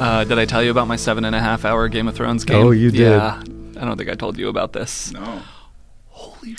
[0.00, 2.44] Uh, did I tell you about my seven and a half hour Game of Thrones
[2.44, 2.64] game?
[2.64, 3.00] Oh, you did.
[3.00, 3.42] Yeah.
[3.76, 5.12] I don't think I told you about this.
[5.12, 5.42] No.
[6.08, 6.56] Holy,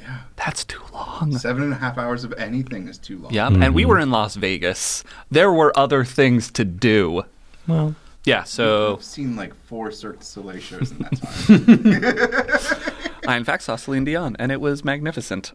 [0.00, 0.20] Yeah.
[0.36, 1.36] that's too long.
[1.38, 3.32] Seven and a half hours of anything is too long.
[3.32, 3.74] Yeah, and Mm-hmm.
[3.74, 5.02] we were in Las Vegas.
[5.30, 7.22] There were other things to do.
[7.66, 7.94] Well,
[8.24, 11.16] Yeah, so I've seen like four Cirque du Soleil shows in that
[12.76, 13.12] time.
[13.28, 15.52] I in fact saw Celine Dion, and it was magnificent.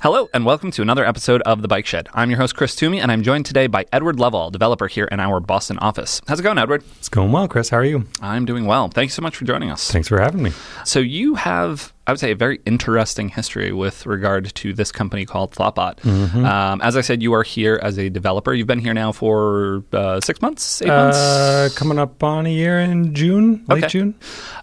[0.00, 2.08] Hello, and welcome to another episode of The Bike Shed.
[2.14, 5.18] I'm your host, Chris Toomey, and I'm joined today by Edward Loveall, developer here in
[5.18, 6.20] our Boston office.
[6.28, 6.84] How's it going, Edward?
[6.98, 7.70] it's going well, Chris.
[7.70, 8.04] How are you?
[8.22, 8.86] I'm doing well.
[8.86, 9.90] Thank you so much for joining us.
[9.90, 10.52] Thanks for having me.
[10.84, 15.26] So you have, I would say, a very interesting history with regard to this company
[15.26, 16.02] called Thoughtbot.
[16.42, 18.54] Um, as I said, you are here as a developer.
[18.54, 22.48] You've been here now for uh, six months, eight months, Uh, coming up on a
[22.48, 23.88] year in June, late Okay.
[23.88, 24.14] June.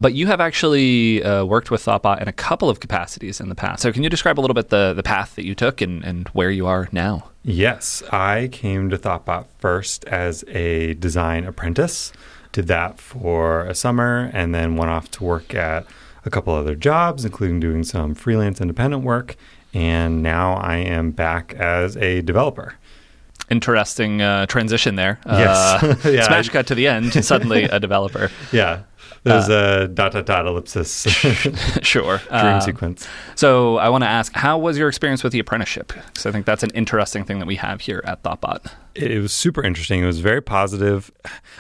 [0.02, 3.56] but you have actually uh, worked with Thoughtbot in a couple of capacities in the
[3.56, 3.84] past.
[3.84, 6.28] So can you describe a little bit the the path that you took and, and
[6.30, 7.30] where you are now?
[7.44, 12.12] Yes, I came to Thoughtbot first as a design apprentice.
[12.54, 15.86] Did that for a summer and then went off to work at
[16.26, 19.36] a couple other jobs, including doing some freelance independent work.
[19.74, 22.76] And now I am back as a developer.
[23.50, 25.20] Interesting uh, transition there.
[25.26, 25.84] Yes.
[25.84, 26.24] Uh, Yeah.
[26.24, 27.14] Smash cut to the end.
[27.14, 28.32] Suddenly a developer.
[28.52, 28.84] Yeah,
[29.24, 32.22] there's a dot dot dot ellipsis dream sure.
[32.30, 33.08] Uh, sequence.
[33.36, 35.88] So I want to ask, how was your experience with the apprenticeship?
[36.08, 38.72] Because I think that's an interesting thing that we have here at Thoughtbot.
[38.94, 40.02] It it was super interesting.
[40.04, 41.12] It was very positive.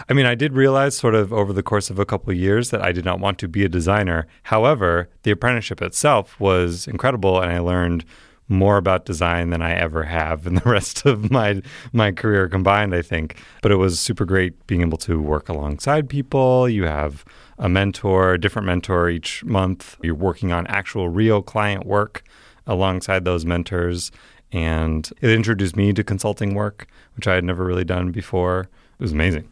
[0.10, 2.70] I mean, I did realize sort of over the course of a couple of years
[2.70, 4.28] that I did not want to be a designer.
[4.44, 8.06] However, the apprenticeship itself was incredible, and I learned
[8.48, 11.62] more about design than I ever have in the rest of my
[11.94, 13.38] my career combined, I think.
[13.62, 16.70] But it was super great being able to work alongside people.
[16.70, 17.26] You have
[17.58, 19.98] a mentor, a different mentor each month.
[20.02, 22.24] You're working on actual real client work
[22.68, 24.12] alongside those mentors.
[24.52, 28.70] And it introduced me to consulting work, which I had never really done before.
[29.00, 29.50] It was amazing.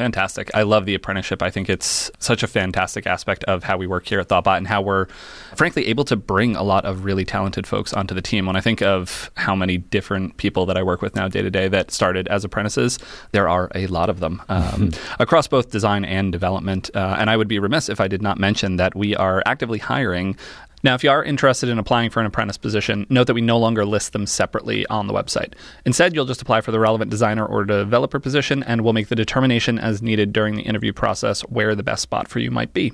[0.00, 0.50] Fantastic.
[0.54, 1.42] I love the apprenticeship.
[1.42, 4.66] I think it's such a fantastic aspect of how we work here at Thoughtbot and
[4.66, 5.08] how we're,
[5.54, 8.46] frankly, able to bring a lot of really talented folks onto the team.
[8.46, 11.50] When I think of how many different people that I work with now day to
[11.50, 12.98] day that started as apprentices,
[13.32, 16.88] there are a lot of them um, across both design and development.
[16.94, 19.80] Uh, and I would be remiss if I did not mention that we are actively
[19.80, 20.34] hiring
[20.82, 23.58] now, if you are interested in applying for an apprentice position, note that we no
[23.58, 25.52] longer list them separately on the website.
[25.84, 29.14] Instead, you'll just apply for the relevant designer or developer position, and we'll make the
[29.14, 32.92] determination as needed during the interview process where the best spot for you might be.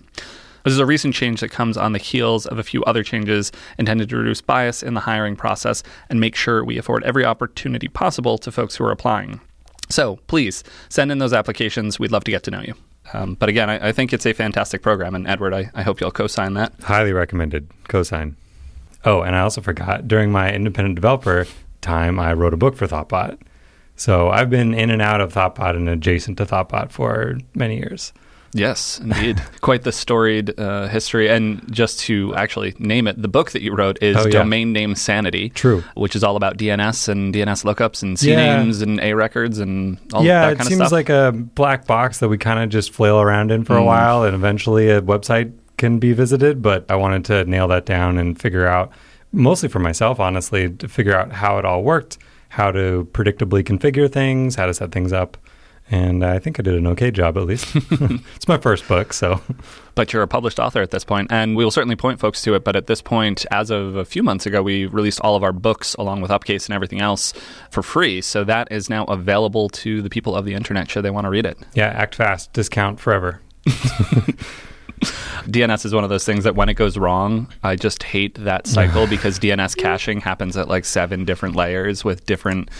[0.65, 3.53] This is a recent change that comes on the heels of a few other changes
[3.79, 7.87] intended to reduce bias in the hiring process and make sure we afford every opportunity
[7.87, 9.41] possible to folks who are applying.
[9.89, 12.01] So please send in those applications.
[12.01, 12.75] We'd love to get to know you.
[13.13, 16.01] Um, but again, I, I think it's a fantastic program, and Edward, I, I hope
[16.01, 16.73] you'll co sign that.
[16.83, 17.69] Highly recommended.
[17.89, 18.35] Cosign.
[19.05, 21.47] Oh, and I also forgot during my independent developer
[21.81, 23.39] time, I wrote a book for Thoughtbot.
[23.95, 28.13] So I've been in and out of Thoughtbot and adjacent to Thoughtbot for many years.
[28.53, 29.43] Yes, indeed.
[29.61, 31.29] Quite the storied uh, history.
[31.29, 34.31] And just to actually name it, the book that you wrote is Oh, yeah.
[34.31, 35.51] Domain Name Sanity.
[35.51, 35.85] True.
[35.95, 38.59] Which is all about DNS and DNS lookups and Yeah.
[38.65, 40.93] CNAMEs and A records and all yeah, that it kind seems of stuff.
[40.93, 43.87] like a black box that we kind of just flail around in for a Mm.
[43.87, 46.63] while, and eventually a website can be visited.
[46.63, 48.91] But I wanted to nail that down and figure out,
[49.33, 52.17] mostly for myself, honestly, to figure out how it all worked,
[52.49, 55.37] how to predictably configure things, how to set things up.
[55.91, 57.75] And I think I did an okay job, at least.
[58.35, 59.41] it's my first book, so
[59.95, 62.55] but you're a published author at this point, and we will certainly point folks to
[62.55, 62.65] it.
[62.65, 65.53] But at this point, as of a few months ago, we released all of our
[65.53, 67.33] books along with Upcase and everything else
[67.71, 68.21] for free.
[68.21, 71.31] So that is now available to the people of the internet should they want to
[71.31, 71.59] read it.
[71.75, 73.41] yeah, act fast, discount forever.
[75.47, 78.67] DNS is one of those things that when it goes wrong, I just hate that
[78.67, 82.71] cycle because DNS caching happens at like seven different layers with different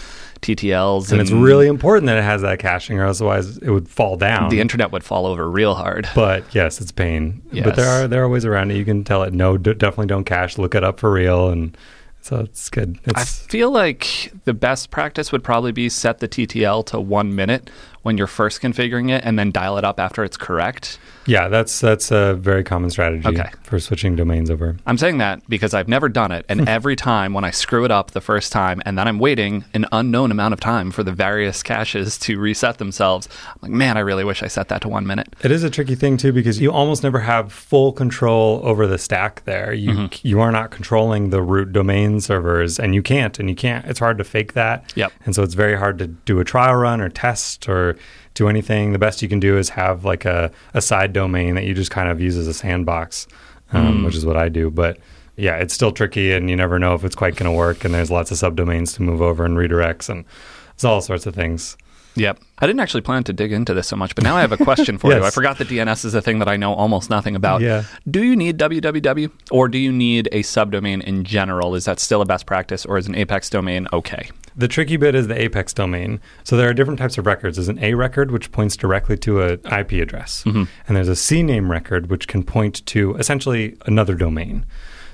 [0.41, 1.11] TTLs.
[1.11, 4.49] And it's really important that it has that caching, or otherwise it would fall down.
[4.49, 6.07] the internet would fall over real hard.
[6.15, 7.41] But yes, it's pain.
[7.51, 7.65] Yes.
[7.65, 8.77] But there are there are ways around it.
[8.77, 10.57] You can tell it no, d- definitely don't cache.
[10.57, 11.77] Look it up for real, and
[12.21, 12.99] so it's good.
[13.15, 17.69] I feel like the best practice would probably be set the TTL to one minute
[18.07, 20.97] when you're first configuring it and then dial it up after it's correct.
[21.27, 23.49] yeah, that's that's a very common strategy Okay.
[23.63, 24.77] for switching domains over.
[24.85, 26.45] I'm saying that because I've never done it.
[26.47, 29.65] And every time when I screw it up the first time and then I'm waiting
[29.73, 33.97] an unknown amount of time for the various caches to reset themselves, I'm like, man,
[33.97, 35.35] I really wish I set that to one minute.
[35.43, 38.97] It is a tricky thing too because you almost never have full control over the
[38.97, 39.73] stack there.
[39.73, 40.27] You Mm-hmm.
[40.27, 43.85] you are not controlling the root domain servers and you can't and you can't.
[43.85, 44.93] It's hard to fake that.
[44.95, 45.11] Yep.
[45.25, 47.96] And so it's very hard to do a trial run or test or
[48.33, 48.93] do anything.
[48.93, 51.91] The best you can do is have like a, a side domain that you just
[51.91, 53.27] kind of use as a sandbox
[53.71, 54.69] um, which is what I do.
[54.69, 54.97] But
[55.35, 57.83] yeah, it's still tricky, and you never know if it's quite going to work.
[57.85, 60.25] And there's lots of subdomains to move over and redirects, and
[60.73, 61.77] it's all sorts of things.
[62.17, 62.39] Yep.
[62.59, 64.57] I didn't actually plan to dig into this so much, but now I have a
[64.57, 65.19] question for Yes.
[65.21, 65.25] you.
[65.25, 67.61] I forgot that DNS is a thing that I know almost nothing about.
[67.61, 67.83] Yeah.
[68.09, 71.75] Do you need www or do you need a subdomain in general?
[71.75, 74.29] Is that still a best practice or is an Apex domain okay?
[74.55, 76.19] The tricky bit is the apex domain.
[76.43, 77.57] So there are different types of records.
[77.57, 80.43] There's an A record, which points directly to an IP address.
[80.45, 80.63] Mm-hmm.
[80.87, 84.65] And there's a CNAME record, which can point to essentially another domain.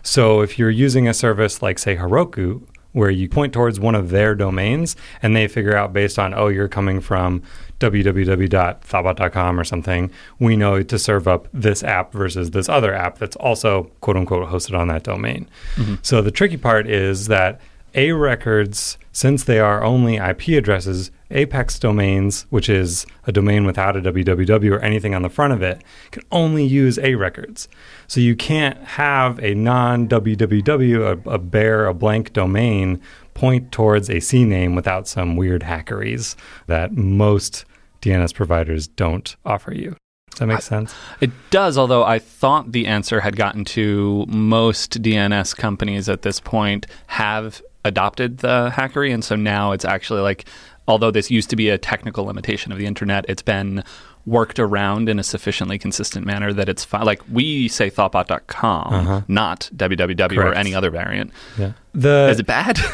[0.02, 4.10] So if you're using a service like, say, Heroku, where you point towards one of
[4.10, 7.42] their domains and they figure out based on, oh, you're coming from
[7.80, 10.10] www.thoughtbot.com or something,
[10.40, 14.48] we know to serve up this app versus this other app that's also quote unquote
[14.50, 15.50] hosted on that domain.
[15.76, 15.96] Mm-hmm.
[16.02, 17.60] So the tricky part is that
[17.96, 23.98] A records, since they are only IP addresses, Apex domains, which is a domain without
[23.98, 27.68] a www or anything on the front of it, can only use A records.
[28.08, 33.02] So you can't have a non www, a, a bare, a blank domain
[33.34, 36.36] point towards a CNAME without some weird hackeries
[36.68, 37.66] that most
[38.02, 39.96] DNS providers don't offer you.
[40.32, 40.96] Does that make sense?
[41.22, 46.40] It does, although I thought the answer had gotten to most DNS companies at this
[46.40, 49.14] point have adopted the hackery.
[49.14, 50.46] And so now it's actually like,
[50.88, 53.84] although this used to be a technical limitation of the internet, it's been
[54.26, 57.04] worked around in a sufficiently consistent manner that it's fine.
[57.04, 59.22] Like we say thoughtbot.com, uh-huh.
[59.28, 61.32] not www or any other variant.
[61.58, 61.74] Yeah.
[61.94, 62.80] The Is it bad?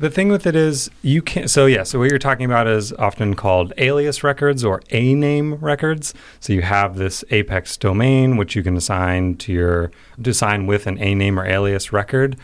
[0.00, 1.48] The thing with it is you can't.
[1.48, 5.54] so yeah, so what you're talking about is often called alias records or A name
[5.54, 6.12] records.
[6.40, 9.90] So you have this Apex domain which you can assign to your
[10.24, 12.36] assign with an A name or alias record.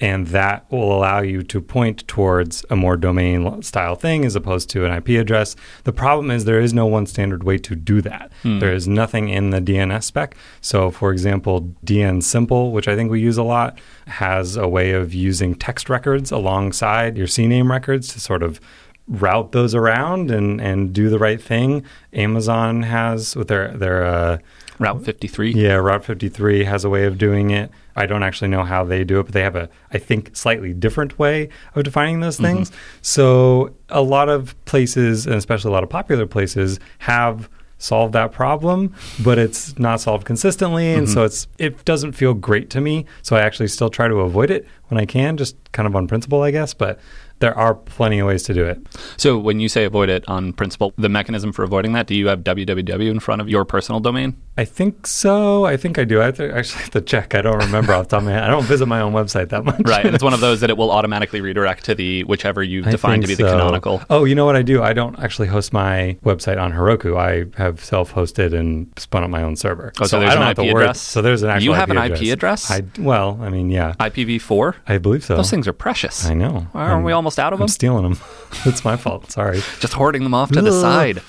[0.00, 4.70] And that will allow you to point towards a more domain style thing as opposed
[4.70, 5.56] to an IP address.
[5.84, 8.30] The problem is there is no one standard way to do that.
[8.44, 10.36] There is nothing in the DNS spec.
[10.60, 15.12] So, for example, DNSimple, which I think we use a lot, has a way of
[15.14, 18.60] using text records alongside your CNAME records to sort of
[19.08, 21.82] route those around and, and do the right thing.
[22.12, 24.38] Amazon has with their their uh,
[24.78, 25.52] Route 53.
[25.54, 27.70] yeah, Route 53 has a way of doing it.
[27.98, 30.72] I don't actually know how they do it, but they have a, I think, slightly
[30.72, 32.56] different way of defining those mm-hmm.
[32.56, 32.72] things.
[33.02, 37.48] So a lot of places, and especially a lot of popular places, have
[37.78, 41.14] solved that problem, but it's not solved consistently, and mm-hmm.
[41.14, 43.04] so it's it doesn't feel great to me.
[43.22, 46.06] So I actually still try to avoid it when I can, just kind of on
[46.06, 46.74] principle, I guess.
[46.74, 47.00] But
[47.40, 48.78] there are plenty of ways to do it.
[49.16, 52.26] So when you say avoid it on principle, the mechanism for avoiding that, do you
[52.28, 54.36] have www in front of your personal domain?
[54.56, 55.64] I think so.
[55.64, 56.20] I think I do.
[56.20, 57.34] I have to, actually have to check.
[57.36, 58.42] I don't remember off the top of my head.
[58.42, 59.80] I don't visit my own website that much.
[59.84, 60.04] Right.
[60.04, 62.90] and it's one of those that it will automatically redirect to the whichever you I
[62.90, 64.02] define to be think the canonical.
[64.10, 64.82] Oh, you know what I do?
[64.82, 67.16] I don't actually host my website on Heroku.
[67.16, 69.92] I have self-hosted and spun up my own server.
[70.00, 71.00] Oh, so there's I don't an have to IP worry- address?
[71.00, 72.68] So there's an actual You have IP an IP address?
[72.70, 74.74] I, well, I mean, yeah, IPv4?
[74.88, 75.36] I believe so.
[75.36, 76.24] Those things are precious.
[76.26, 76.66] I know.
[76.74, 77.64] Aren't I'm- we almost out of them?
[77.64, 78.20] I'm stealing them.
[78.64, 79.32] it's my fault.
[79.32, 79.58] Sorry.
[79.80, 81.20] Just hoarding them off to the side.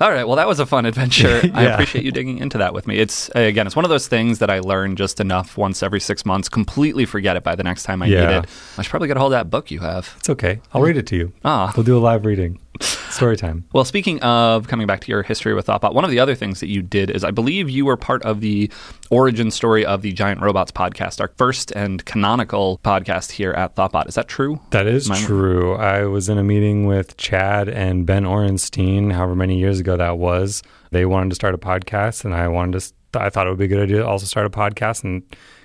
[0.00, 0.26] All right.
[0.26, 1.42] Well, that was a fun adventure.
[1.54, 2.96] I appreciate you digging into that with me.
[2.98, 6.24] It's again, it's one of those things that I learn just enough once every six
[6.24, 6.48] months.
[6.48, 8.46] Completely forget it by the next time I need it.
[8.78, 10.12] I should probably get a hold of that book you have.
[10.18, 10.60] It's okay.
[10.72, 11.32] I'll read it to you.
[11.44, 11.72] Ah.
[11.76, 12.58] We'll do a live reading.
[12.80, 13.64] Story time.
[13.72, 16.60] Well, speaking of coming back to your history with Thoughtbot, one of the other things
[16.60, 18.70] that you did is I believe you were part of the
[19.10, 24.08] origin story of the Giant Robots podcast, our first and canonical podcast here at Thoughtbot.
[24.08, 24.58] Is that true?
[24.70, 25.74] That is true.
[25.74, 30.16] I was in a meeting with Chad and Ben Orenstein, however many years ago that
[30.16, 30.62] was.
[30.90, 32.92] They wanted to start a podcast, and I wanted to.
[33.14, 35.22] I thought it would be a good idea to also start a podcast, and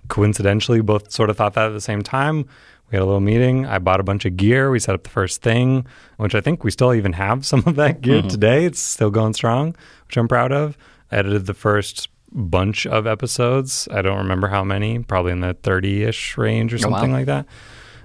[0.10, 2.46] coincidentally, both sort of thought that at the same time.
[2.90, 3.66] We had a little meeting.
[3.66, 4.72] I bought a bunch of gear.
[4.72, 5.86] We set up the first thing,
[6.18, 8.30] which I think we still even have some of that gear mm-hmm.
[8.30, 8.66] today.
[8.66, 9.76] It's still going strong,
[10.08, 10.78] which I'm proud of.
[11.12, 13.88] I edited the first bunch of episodes.
[13.92, 16.96] I don't remember how many, probably in the 30 ish range or Oh, wow.
[16.98, 17.46] something like that.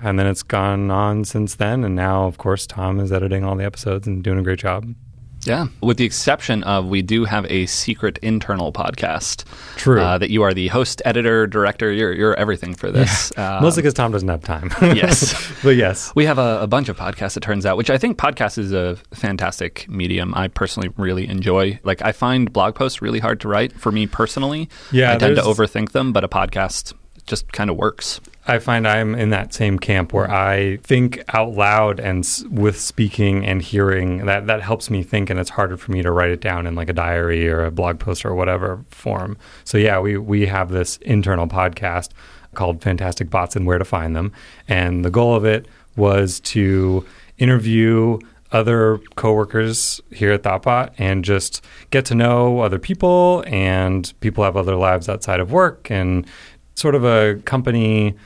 [0.01, 1.85] And then it's gone on since then.
[1.85, 4.95] And now, of course, Tom is editing all the episodes and doing a great job.
[5.45, 5.69] Yeah.
[5.81, 9.45] With the exception of we do have a secret internal podcast.
[9.77, 10.01] True.
[10.01, 11.93] Uh, that you are the host, editor, director.
[11.93, 13.37] You're, you're everything for this.
[13.37, 14.71] Um, Mostly because Tom doesn't have time.
[14.93, 15.35] Yes.
[15.63, 16.13] but yes.
[16.15, 18.73] We have a, a bunch of podcasts, it turns out, which I think podcast is
[18.73, 20.35] a fantastic medium.
[20.35, 21.81] I personally really enjoy.
[21.83, 24.69] Like, I find blog posts really hard to write for me personally.
[24.91, 26.93] Yeah, I tend to overthink them, but a podcast
[27.27, 28.21] just kind of works.
[28.47, 32.81] I find I'm in that same camp where I think out loud and s- with
[32.81, 36.31] speaking and hearing that that helps me think and it's harder for me to write
[36.31, 39.37] it down in like a diary or a blog post or whatever form.
[39.65, 42.09] So yeah, we we have this internal podcast
[42.55, 44.33] called Fantastic Bots and Where to Find Them,
[44.67, 47.07] and the goal of it was to
[47.39, 48.19] interview
[48.51, 54.59] other coworkers here at Thoughtbot and just get to know other people and people have
[54.59, 56.27] other lives outside of work and
[56.75, 58.17] sort of a company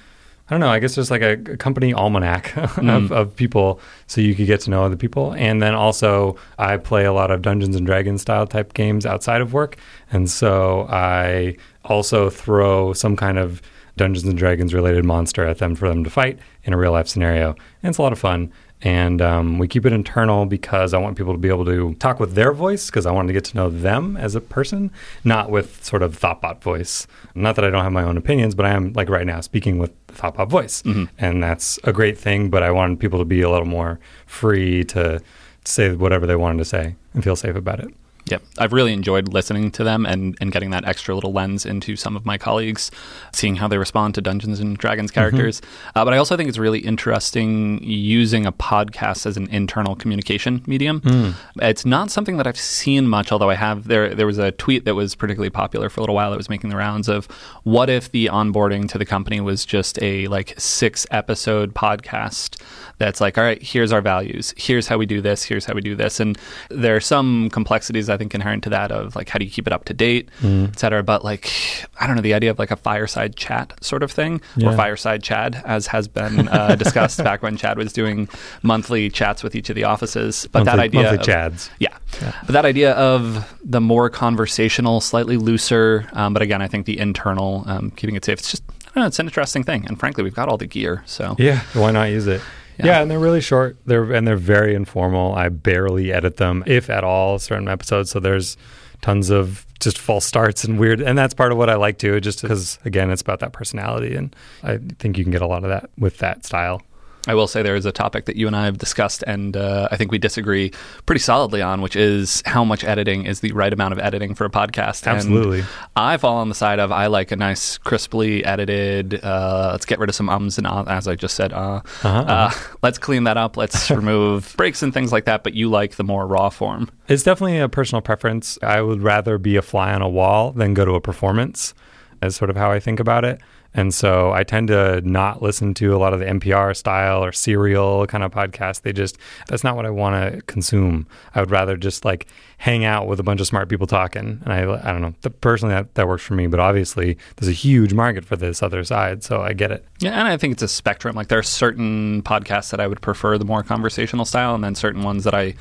[0.48, 0.68] I don't know.
[0.68, 3.12] I guess there's like a, a company almanac of, hmm.
[3.12, 5.32] of, people, so you could get to know other people.
[5.34, 9.40] And then also, I play a lot of Dungeons and Dragons style type games outside
[9.40, 9.76] of work,
[10.12, 13.60] and so I also throw some kind of
[13.96, 17.08] Dungeons and Dragons related monster at them for them to fight in a real life
[17.08, 17.50] scenario.
[17.82, 18.52] And it's a lot of fun.
[18.82, 22.20] And um, we keep it internal because I want people to be able to talk
[22.20, 24.90] with their voice because I want to get to know them as a person,
[25.24, 27.06] not with sort of Thoughtbot voice.
[27.34, 29.78] Not that I don't have my own opinions, but I am, like right now, speaking
[29.78, 30.82] with Thoughtbot voice.
[30.82, 31.04] Mm-hmm.
[31.18, 34.84] And that's a great thing, but I wanted people to be a little more free
[34.84, 35.22] to
[35.64, 37.88] say whatever they wanted to say and feel safe about it.
[38.28, 38.42] Yep.
[38.58, 42.16] I've really enjoyed listening to them and, and getting that extra little lens into some
[42.16, 42.90] of my colleagues,
[43.32, 45.20] seeing how they respond to Dungeons and Dragons mm-hmm.
[45.20, 45.60] characters.
[45.60, 45.98] Mm-hmm.
[45.98, 50.64] Uh, but I also think it's really interesting using a podcast as an internal communication
[50.66, 51.00] medium.
[51.02, 51.34] Mm.
[51.62, 53.86] It's not something that I've seen much, although I have.
[53.86, 56.48] There, there was a tweet that was particularly popular for a little while that was
[56.48, 57.26] making the rounds of
[57.62, 62.60] what if the onboarding to the company was just a like six episode podcast
[62.98, 65.80] that's like, all right, here's our values, here's how we do this, here's how we
[65.80, 66.18] do this.
[66.18, 66.38] And
[66.70, 69.66] there are some complexities I think inherent to that of like how do you keep
[69.66, 70.68] it up to date, mm.
[70.68, 71.02] et cetera.
[71.02, 71.52] But like
[72.00, 74.70] I don't know, the idea of like a fireside chat sort of thing, yeah.
[74.70, 78.28] or fireside Chad, as has been uh, discussed back when Chad was doing
[78.62, 80.48] monthly chats with each of the offices.
[80.50, 81.70] But monthly, that idea monthly of, Chads.
[81.78, 81.96] Yeah.
[82.20, 82.32] yeah.
[82.46, 86.98] But that idea of the more conversational, slightly looser, um, but again, I think the
[86.98, 89.84] internal, um, keeping it safe, it's just I don't know, it's an interesting thing.
[89.86, 91.02] And frankly, we've got all the gear.
[91.06, 92.40] So yeah, why not use it?
[92.78, 92.86] Yeah.
[92.86, 93.02] yeah.
[93.02, 93.76] and they're really short.
[93.86, 95.34] They're and they're very informal.
[95.34, 98.10] I barely edit them, if at all, certain episodes.
[98.10, 98.56] So there's
[99.02, 102.20] tons of just false starts and weird, and that's part of what I like too.
[102.20, 105.64] Just because again, it's about that personality, and I think you can get a lot
[105.64, 106.82] of that with that style.
[107.26, 109.88] I will say there is a topic that you and I have discussed, and uh,
[109.90, 110.72] I think we disagree
[111.06, 114.44] pretty solidly on, which is how much editing is the right amount of editing for
[114.44, 115.06] a podcast.
[115.06, 115.60] Absolutely.
[115.60, 119.22] And I fall on the side of I like a nice, crisply edited.
[119.24, 121.52] Uh, let's get rid of some ums and ahs, as I just said.
[121.52, 122.76] Uh, uh-huh, uh, uh-huh.
[122.82, 123.56] let's clean that up.
[123.56, 125.42] Let's remove breaks and things like that.
[125.42, 126.90] But you like the more raw form.
[127.08, 128.58] It's definitely a personal preference.
[128.62, 131.74] I would rather be a fly on a wall than go to a performance.
[132.22, 133.40] As sort of how I think about it.
[133.76, 137.30] And so I tend to not listen to a lot of the NPR style or
[137.30, 138.80] serial kind of podcasts.
[138.80, 139.18] They just,
[139.48, 141.06] that's not what I want to consume.
[141.34, 144.40] I would rather just like hang out with a bunch of smart people talking.
[144.42, 147.50] And I, I don't know, the, personally that, that works for me, but obviously there's
[147.50, 149.22] a huge market for this other side.
[149.22, 149.84] So I get it.
[149.98, 150.18] Yeah.
[150.18, 151.14] And I think it's a spectrum.
[151.14, 154.74] Like there are certain podcasts that I would prefer the more conversational style and then
[154.74, 155.54] certain ones that I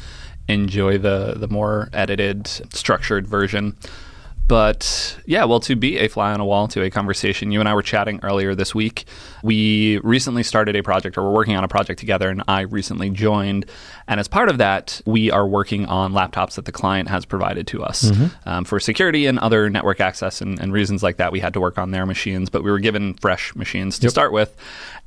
[0.47, 3.75] enjoy the, the more edited, structured version.
[4.47, 7.67] But yeah, well, to be a fly on a wall to a conversation, you and
[7.67, 9.05] I were chatting earlier this week.
[9.45, 13.11] We recently started a project, or we're working on a project together, and I recently
[13.11, 13.67] joined.
[14.07, 17.67] And as part of that, we are working on laptops that the client has provided
[17.67, 18.49] to us mm-hmm.
[18.49, 21.31] um, for security and other network access and, and, reasons like that.
[21.31, 24.11] We had to work on their machines, but we were given fresh machines to yep.
[24.11, 24.57] start with.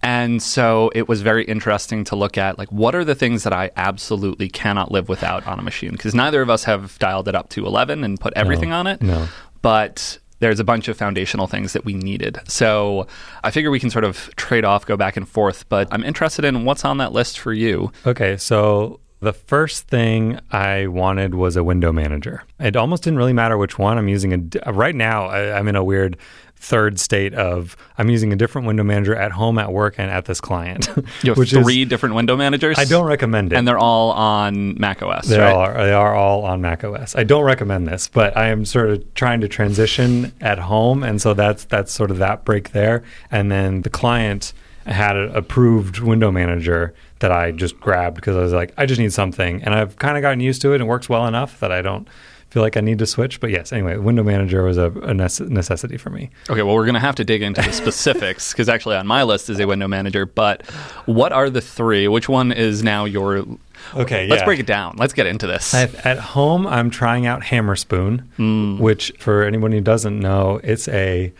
[0.02, 3.52] And so it was very interesting to look at like what are the things that
[3.52, 7.34] I absolutely cannot live without on a machine because neither of us have dialed it
[7.34, 9.02] up to 11 and put everything no, on it.
[9.02, 9.26] No.
[9.62, 12.38] But there's a bunch of foundational things that we needed.
[12.46, 13.06] So
[13.42, 16.44] I figure we can sort of trade off, go back and forth, but I'm interested
[16.44, 17.92] in what's on that list for you.
[18.06, 22.44] Okay, so the first thing I wanted was a window manager.
[22.60, 24.52] It almost didn't really matter which one I'm using.
[24.64, 26.16] A, right now, I, I'm in a weird
[26.60, 30.24] third state of I'm using a different window manager at home, at work, and at
[30.26, 30.88] this client.
[31.22, 32.78] You have three is, different window managers.
[32.78, 35.26] I don't recommend it, and they're all on Mac OS.
[35.26, 35.52] They right?
[35.52, 35.74] are.
[35.74, 37.16] They are all on Mac OS.
[37.16, 41.20] I don't recommend this, but I am sort of trying to transition at home, and
[41.20, 43.02] so that's that's sort of that break there.
[43.30, 44.52] And then the client
[44.86, 49.00] had an approved window manager that I just grabbed because I was like, I just
[49.00, 51.58] need something, and I've kind of gotten used to it and it works well enough
[51.60, 52.08] that I don't
[52.50, 53.40] feel like I need to switch.
[53.40, 56.30] But yes, anyway, window manager was a, a necessity for me.
[56.48, 59.22] Okay, well, we're going to have to dig into the specifics because actually on my
[59.22, 60.26] list is a window manager.
[60.26, 60.66] But
[61.06, 62.08] what are the three?
[62.08, 63.44] Which one is now your
[63.94, 64.44] Okay, let's yeah.
[64.44, 64.96] break it down.
[64.98, 65.72] Let's get into this.
[65.72, 68.78] At, at home, I'm trying out Hammerspoon, mm.
[68.78, 71.32] which, for anyone who doesn't know, it's a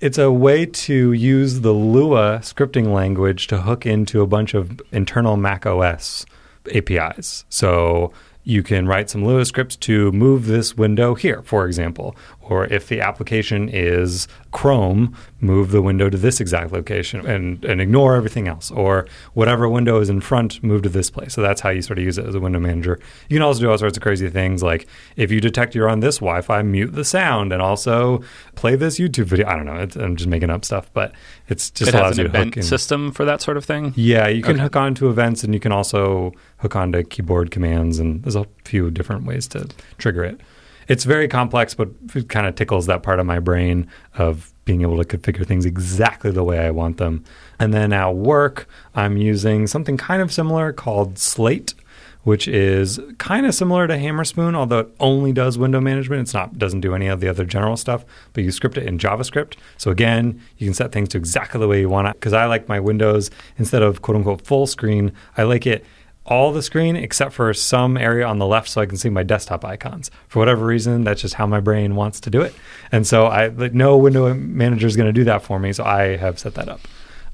[0.00, 4.80] it's a way to use the Lua scripting language to hook into a bunch of
[4.92, 6.24] internal Mac OS
[6.72, 7.44] APIs.
[7.48, 8.12] So
[8.48, 12.16] you can write some Lua scripts to move this window here, for example.
[12.48, 17.80] Or if the application is Chrome, move the window to this exact location and, and
[17.80, 18.70] ignore everything else.
[18.70, 21.34] Or whatever window is in front, move to this place.
[21.34, 22.98] So that's how you sort of use it as a window manager.
[23.28, 24.86] You can also do all sorts of crazy things like
[25.16, 28.22] if you detect you're on this Wi Fi, mute the sound and also
[28.54, 29.46] play this YouTube video.
[29.46, 29.76] I don't know.
[29.76, 31.12] It's, I'm just making up stuff, but
[31.48, 32.62] it's just it allows has an you to hook event in.
[32.62, 33.92] system for that sort of thing.
[33.96, 34.62] Yeah, you can Okay.
[34.62, 38.90] hook onto events and you can also hook onto keyboard commands, and there's a few
[38.90, 40.40] different ways to trigger it.
[40.88, 44.82] It's very complex, but it kind of tickles that part of my brain of being
[44.82, 47.24] able to configure things exactly the way I want them.
[47.58, 51.74] And then at work, I'm using something kind of similar called Slate,
[52.22, 56.22] which is kind of similar to Hammerspoon, although it only does window management.
[56.22, 58.98] It's not doesn't do any of the other general stuff, but you script it in
[58.98, 59.54] JavaScript.
[59.76, 62.14] So again, you can set things to exactly the way you want it.
[62.14, 65.84] Because I like my windows instead of quote unquote full screen, I like it
[66.30, 69.22] all the screen except for some area on the left so I can see my
[69.22, 70.10] desktop icons.
[70.28, 72.54] For whatever reason, that's just how my brain wants to do it.
[72.92, 75.84] And so I like, no window manager is going to do that for me, so
[75.84, 76.80] I have set that up.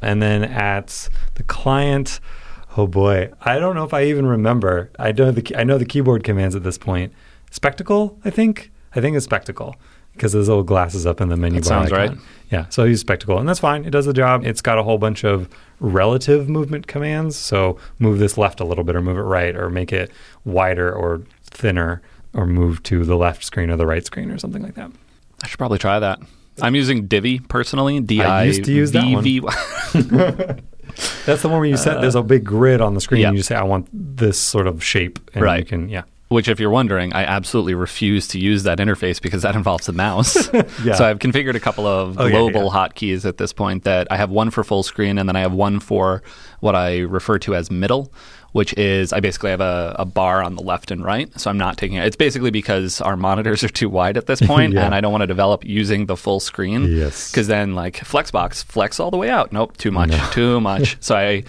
[0.00, 2.20] And then at the client,
[2.76, 4.90] oh boy, I don't know if I even remember.
[4.98, 7.12] I know the I know the keyboard commands at this point.
[7.50, 8.70] Spectacle, I think.
[8.94, 9.76] I think it's Spectacle
[10.12, 11.80] because there's little glasses up in the menu That bar.
[11.80, 12.16] sounds icon.
[12.16, 12.24] right.
[12.50, 13.84] Yeah, so I use Spectacle, and that's fine.
[13.84, 14.44] It does the job.
[14.46, 15.48] It's got a whole bunch of
[15.80, 17.36] relative movement commands.
[17.36, 20.10] So move this left a little bit, or move it right, or make it
[20.44, 22.02] wider or thinner,
[22.32, 24.90] or move to the left screen or the right screen, or something like that.
[25.42, 26.20] I should probably try that.
[26.62, 28.00] I'm using Divvy personally.
[28.00, 29.24] D I used to use that one.
[31.26, 32.00] That's the one where you set.
[32.00, 33.28] There's a big grid on the screen, yeah.
[33.28, 35.66] and you just say, "I want this sort of shape," and you Right.
[35.66, 36.02] can, yeah.
[36.34, 39.92] Which, if you're wondering, I absolutely refuse to use that interface because that involves a
[39.92, 40.48] mouse.
[40.84, 40.94] Yeah.
[40.96, 42.70] So I've configured a couple of Oh, yeah, global yeah.
[42.88, 45.52] hotkeys at this point that I have one for full screen and then I have
[45.52, 46.22] one for
[46.60, 48.12] what I refer to as middle,
[48.52, 51.28] which is I basically have a, a bar on the left and right.
[51.40, 52.06] So I'm not taking it.
[52.06, 54.84] It's basically because our monitors are too wide at this point Yeah.
[54.84, 56.84] and I don't want to develop using the full screen.
[56.90, 57.30] Yes.
[57.30, 59.52] Because then, like, Flexbox, flex all the way out.
[59.52, 60.96] Nope, too much, too much.
[61.00, 61.44] So I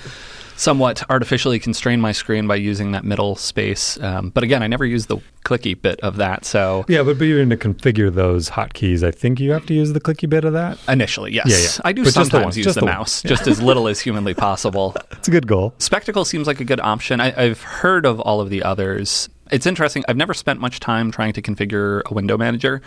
[0.55, 3.99] somewhat artificially constrain my screen by using that middle space.
[4.01, 6.45] Um, but again, I never use the clicky bit of that.
[6.45, 10.01] So Yeah, but, even to configure those hotkeys, I think you have to use the
[10.01, 10.77] clicky bit of that.
[10.87, 11.47] initially, yes.
[11.47, 11.87] Yeah, yeah.
[11.87, 13.99] I do But just the sometimes use just the, the mouse, just as little as
[13.99, 14.95] humanly possible.
[15.11, 15.73] It's a good goal.
[15.79, 17.19] Spectacle seems like a good option.
[17.19, 19.29] I, I've heard of all of the others.
[19.51, 20.03] It's interesting.
[20.07, 22.81] I've never spent much time trying to configure a window manager.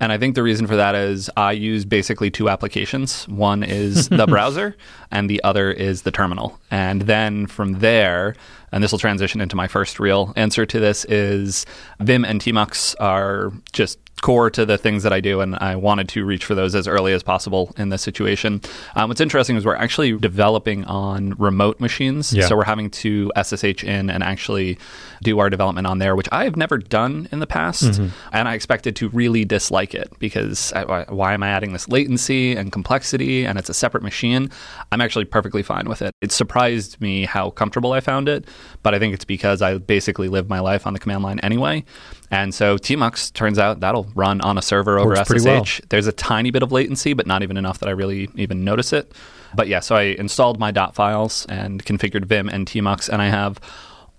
[0.00, 3.28] And I think the reason for that is I use basically two applications.
[3.28, 4.76] One is the browser,
[5.10, 6.58] and the other is the terminal.
[6.70, 8.34] And then from there,
[8.74, 11.64] and this will transition into my first real answer to this, is
[12.00, 16.08] Vim and Tmux are just core to the things that I do, and I wanted
[16.10, 18.60] to reach for those as early as possible in this situation.
[18.96, 22.46] Um, what's interesting is we're actually developing on remote machines, Yeah.
[22.46, 24.78] so we're having to SSH in and actually
[25.22, 28.00] do our development on there, which I have never done in the past,
[28.32, 32.56] and I expected to really dislike it because I, why am I adding this latency
[32.56, 34.50] and complexity, and it's a separate machine?
[34.90, 36.12] I'm actually perfectly fine with it.
[36.22, 38.46] It surprised me how comfortable I found it,
[38.82, 41.84] but I think it's because I basically live my life on the command line anyway.
[42.30, 45.44] And so Tmux turns out that'll run on a server over Works SSH.
[45.44, 45.64] well.
[45.88, 48.92] There's a tiny bit of latency, but not even enough that I really even notice
[48.92, 49.12] it.
[49.54, 53.28] But yeah, so I installed my dot files and configured Vim and Tmux, and I
[53.28, 53.60] have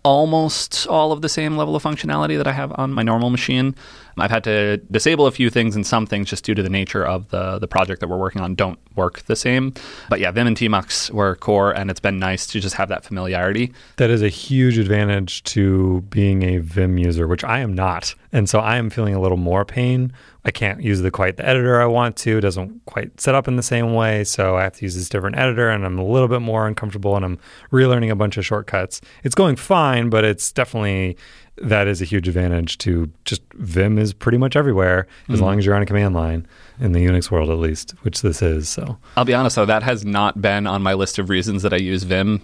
[0.05, 3.75] almost all of the same level of functionality that I have on my normal machine.
[4.17, 7.05] I've had to disable a few things, and some things just due to the nature
[7.05, 9.73] of the the project that we're working on don't work the same.
[10.09, 13.03] But yeah, Vim and Tmux were core, and it's been nice to just have that
[13.03, 13.73] familiarity.
[13.97, 18.15] That is a huge advantage to being a Vim user, which I am not.
[18.35, 20.11] And so I am feeling a little more pain.
[20.43, 22.39] I can't use the quite the editor I want to.
[22.39, 24.25] It doesn't quite set up in the same way.
[24.25, 27.15] So I have to use this different editor and I'm a little bit more uncomfortable
[27.15, 27.39] and I'm
[27.71, 28.99] relearning a bunch of shortcuts.
[29.23, 31.15] It's going fine, but it's definitely
[31.61, 35.45] that is a huge advantage to just Vim is pretty much everywhere as mm-hmm.
[35.45, 36.45] long as you're on a command line
[36.81, 38.67] in the Unix world at least, which this is.
[38.67, 41.71] So I'll be honest though, that has not been on my list of reasons that
[41.71, 42.41] I use Vim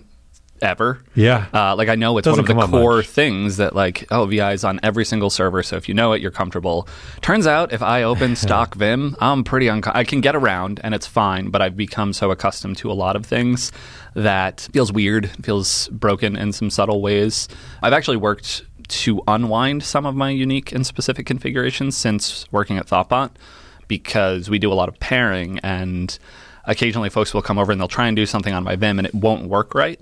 [0.61, 1.03] ever.
[1.15, 1.47] yeah.
[1.53, 3.07] Uh, like I know it's Doesn't one of the core much.
[3.07, 6.21] things that like oh VI is on every single server, so if you know it,
[6.21, 6.87] you're comfortable.
[7.21, 10.93] Turns out if I open stock Vim, I'm pretty unco- I can get around and
[10.93, 13.71] it's fine, but I've become so accustomed to a lot of things
[14.13, 17.47] that feels weird, feels broken in some subtle ways.
[17.81, 22.87] I've actually worked to unwind some of my unique and specific configurations since working at
[22.87, 23.31] Thoughtbot
[23.87, 26.17] because we do a lot of pairing and
[26.65, 29.07] occasionally folks will come over and they'll try and do something on my Vim and
[29.07, 29.99] it won't work right.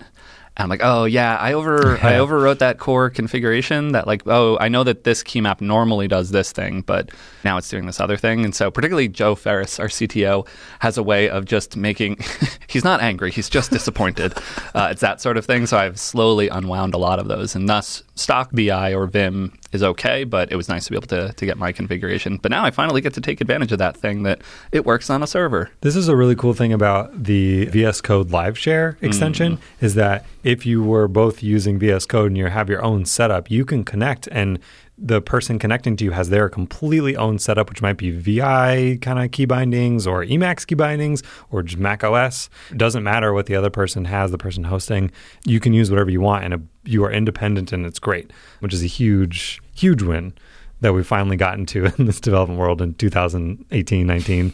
[0.59, 3.93] And I'm like, oh yeah, I over I overwrote that core configuration.
[3.93, 7.11] That like, oh, I know that this key map normally does this thing, but
[7.45, 8.43] now it's doing this other thing.
[8.43, 10.45] And so, particularly Joe Ferris, our CTO,
[10.79, 12.17] has a way of just making.
[12.67, 14.33] he's not angry; he's just disappointed.
[14.75, 15.65] uh, it's that sort of thing.
[15.65, 19.83] So I've slowly unwound a lot of those, and thus stock VI or Vim is
[19.83, 22.37] okay, but it was nice to be able to, to get my configuration.
[22.37, 25.21] But now I finally get to take advantage of that thing that it works on
[25.21, 25.69] a server.
[25.81, 29.61] This is a really cool thing about the VS Code Live Share extension mm.
[29.81, 33.51] is that if you were both using VS Code and you have your own setup,
[33.51, 34.59] you can connect and
[35.01, 39.19] the person connecting to you has their completely own setup, which might be VI kind
[39.19, 42.49] of key bindings or Emacs key bindings or just Mac OS.
[42.69, 45.11] It doesn't matter what the other person has, the person hosting.
[45.45, 48.83] You can use whatever you want and you are independent and it's great, which is
[48.83, 50.33] a huge, huge win
[50.81, 54.53] that we've finally gotten to in this development world in 2018, 19.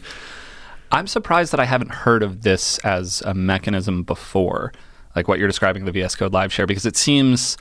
[0.92, 4.72] I'm surprised that I haven't heard of this as a mechanism before,
[5.16, 7.56] like what you're describing the VS Code Live Share, because it seems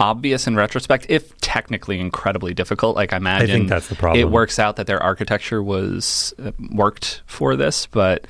[0.00, 2.96] obvious in retrospect, if technically incredibly difficult.
[2.96, 4.20] Like I imagine, I think that's the problem.
[4.20, 8.26] It works out that their architecture was uh, worked for this, but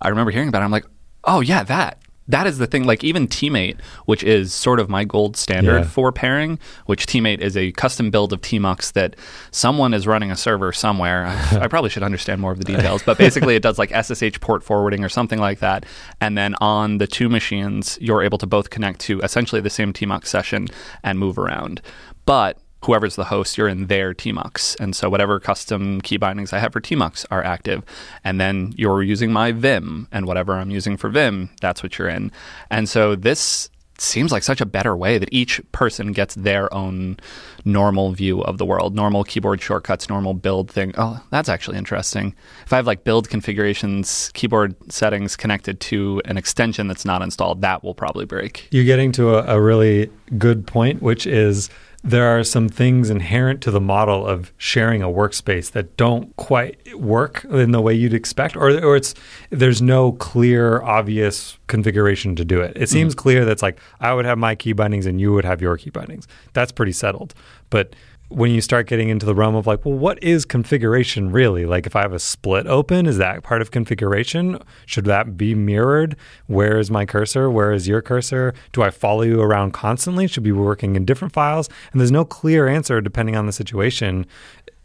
[0.00, 0.64] I remember hearing about it.
[0.64, 0.86] I'm like,
[1.24, 1.98] oh yeah, that
[2.28, 2.84] that is the thing.
[2.84, 5.84] Like even tmate, which is sort of my gold standard yeah.
[5.84, 9.16] for pairing, which tmate is a custom build of Tmux that
[9.50, 11.26] someone is running a server somewhere.
[11.26, 14.40] I, I probably should understand more of the details, but basically it does like SSH
[14.40, 15.84] port forwarding or something like that.
[16.20, 19.92] And then on the two machines, you're able to both connect to essentially the same
[19.92, 20.68] Tmux session
[21.02, 21.82] and move around.
[22.26, 24.78] But whoever's the host, you're in their tmux.
[24.80, 27.82] And so whatever custom key bindings I have for tmux are active.
[28.22, 32.08] And then you're using my Vim, and whatever I'm using for Vim, that's what you're
[32.08, 32.30] in.
[32.70, 37.16] And so this seems like such a better way that each person gets their own
[37.64, 40.92] normal view of the world, normal keyboard shortcuts, normal build thing.
[40.98, 42.34] Oh, that's actually interesting.
[42.66, 47.62] If I have like build configurations, keyboard settings connected to an extension that's not installed,
[47.62, 48.68] that will probably break.
[48.70, 51.70] You're getting to a, a really good point, which is
[52.06, 56.78] there are some things inherent to the model of sharing a workspace that don't quite
[56.94, 59.14] work in the way you'd expect, or, or it's
[59.48, 62.76] there's no clear, obvious configuration to do it.
[62.76, 63.22] It seems mm-hmm.
[63.22, 65.88] clear that's like I would have my key bindings and you would have your key
[65.88, 66.28] bindings.
[66.52, 67.32] That's pretty settled.
[67.70, 67.96] But
[68.34, 71.66] when you start getting into the realm of like, well, what is configuration really?
[71.66, 74.58] Like, if I have a split open, is that part of configuration?
[74.86, 76.16] Should that be mirrored?
[76.48, 77.48] Where is my cursor?
[77.48, 78.52] Where is your cursor?
[78.72, 80.26] Do I follow you around constantly?
[80.26, 81.68] Should be working in different files?
[81.92, 84.26] And there's no clear answer depending on the situation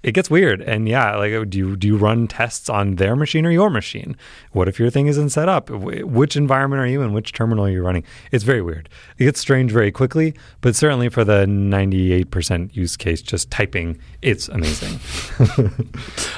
[0.02, 0.62] it gets weird.
[0.62, 4.16] And yeah, like do you do you run tests on their machine or your machine?
[4.52, 5.70] What if your thing isn't set up?
[5.70, 7.14] Which environment are you in?
[7.14, 8.04] Which terminal are you running?
[8.32, 8.88] It's very weird.
[9.18, 14.48] It gets strange very quickly, but certainly for the 98% use case, just typing, it's
[14.48, 14.94] amazing.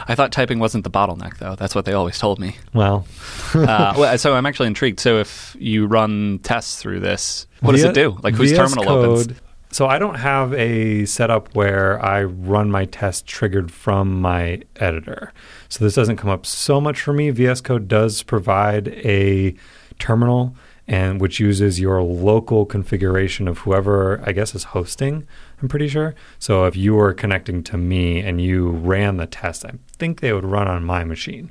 [0.08, 1.56] I thought typing wasn't the bottleneck, though.
[1.56, 2.58] That's what they always told me.
[2.74, 3.06] Well,
[3.54, 5.00] uh, well so I'm actually intrigued.
[5.00, 8.18] So if you run tests through this, what does it do?
[8.24, 9.42] Like whose VS terminal Code, opens?
[9.72, 15.32] So I don't have a setup where I run my test triggered from my editor.
[15.70, 17.30] So this doesn't come up so much for me.
[17.30, 19.56] VS Code does provide a
[19.98, 20.56] terminal
[20.88, 25.26] and which uses your local configuration of whoever I guess is hosting.
[25.62, 26.16] I'm pretty sure.
[26.38, 30.34] So if you were connecting to me and you ran the test, I think they
[30.34, 31.50] would run on my machine.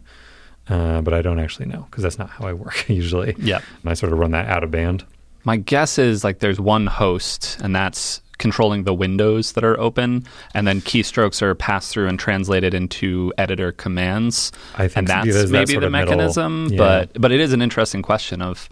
[0.69, 3.35] Uh, but I don't actually know because that's not how I work usually.
[3.39, 5.05] Yeah, And I sort of run that out of band.
[5.45, 10.25] My guess is like there's one host, and that's controlling the windows that are open,
[10.55, 14.51] and then keystrokes are passed through and translated into editor commands.
[14.75, 16.79] I think and that's that maybe the mechanism, yeah.
[16.79, 18.69] but but it is an interesting question of.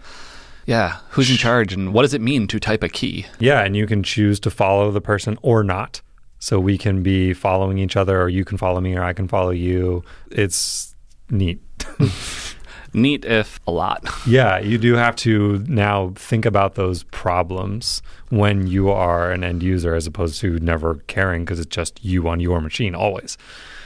[0.65, 3.25] Yeah, who's in charge and what does it mean to type a key?
[3.39, 6.01] Yeah, and you can choose to follow the person or not.
[6.37, 9.27] So we can be following each other, or you can follow me, or I can
[9.27, 10.03] follow you.
[10.31, 10.95] It's
[11.29, 11.59] neat.
[12.93, 14.07] neat if a lot.
[14.27, 19.63] Yeah, you do have to now think about those problems when you are an end
[19.63, 23.37] user as opposed to never caring because it's just you on your machine always.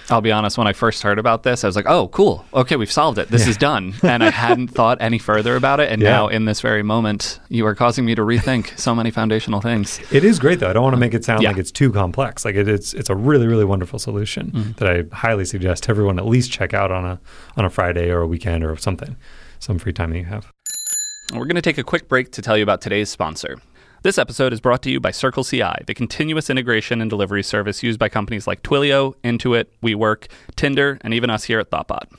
[0.10, 2.46] I'll be honest, when I first heard about this, I was like, oh, cool.
[2.54, 3.30] Okay, we've solved it.
[3.30, 3.50] This yeah.
[3.50, 3.94] is done.
[4.14, 5.92] And I hadn't thought any further about it.
[5.92, 6.12] And yeah.
[6.12, 10.00] now, in this very moment, you are causing me to rethink so many foundational things.
[10.12, 10.70] It is great, though.
[10.70, 11.50] I don't want to make it sound yeah.
[11.50, 12.46] like it's too complex.
[12.46, 14.72] Like, it, it's it's a really, really wonderful solution mm-hmm.
[14.74, 17.20] that I highly suggest everyone at least check out on a,
[17.58, 19.16] on a Friday or a weekend or something,
[19.60, 20.52] some free time that you have.
[21.34, 23.58] We're going to take a quick break to tell you about today's sponsor.
[24.04, 28.00] This episode is brought to you by CircleCI, the continuous integration and delivery service used
[28.00, 32.12] by companies like Twilio, Intuit, WeWork, Tinder, and even us here at Thoughtbot.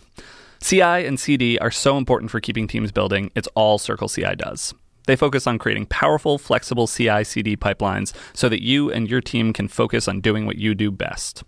[0.62, 4.72] CI and CD are so important for keeping teams building, it's all CircleCI does.
[5.06, 9.52] They focus on creating powerful, flexible CI CD pipelines so that you and your team
[9.52, 11.44] can focus on doing what you do best.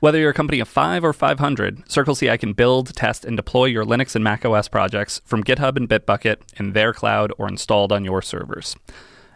[0.00, 3.84] Whether you're a company of 5 or 500, CircleCI can build, test, and deploy your
[3.84, 8.02] Linux and Mac OS projects from GitHub and Bitbucket in their cloud or installed on
[8.02, 8.76] your servers.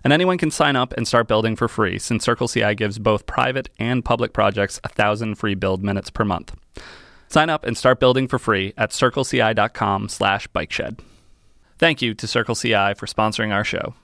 [0.04, 3.68] And anyone can sign up and start building for free since CircleCI gives both private
[3.78, 6.54] and public projects a thousand free build minutes per month.
[7.28, 11.00] Sign up and start building for free at circleci.com slash bikeshed.
[11.78, 13.94] Thank you to CircleCI for sponsoring our show.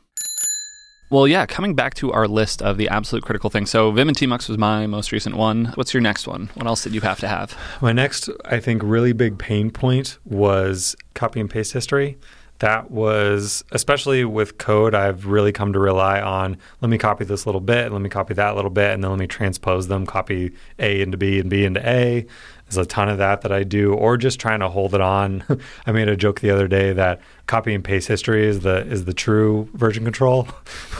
[1.11, 3.70] Well, yeah, coming back to our list of the absolute critical things.
[3.70, 5.66] So, Vim and Tmux was my most recent one.
[5.74, 6.50] What's your next one?
[6.54, 7.57] What else did you have to have?
[7.80, 12.18] My next, I think, really big pain point was copy and paste history.
[12.60, 17.46] That was, especially with code, I've really come to rely on let me copy this
[17.46, 20.52] little bit, let me copy that little bit, and then let me transpose them, copy
[20.78, 22.26] A into B and B into A.
[22.66, 25.44] There's a ton of that that I do, or just trying to hold it on.
[25.86, 29.04] I made a joke the other day that copy and paste history is the is
[29.04, 30.48] the true version control.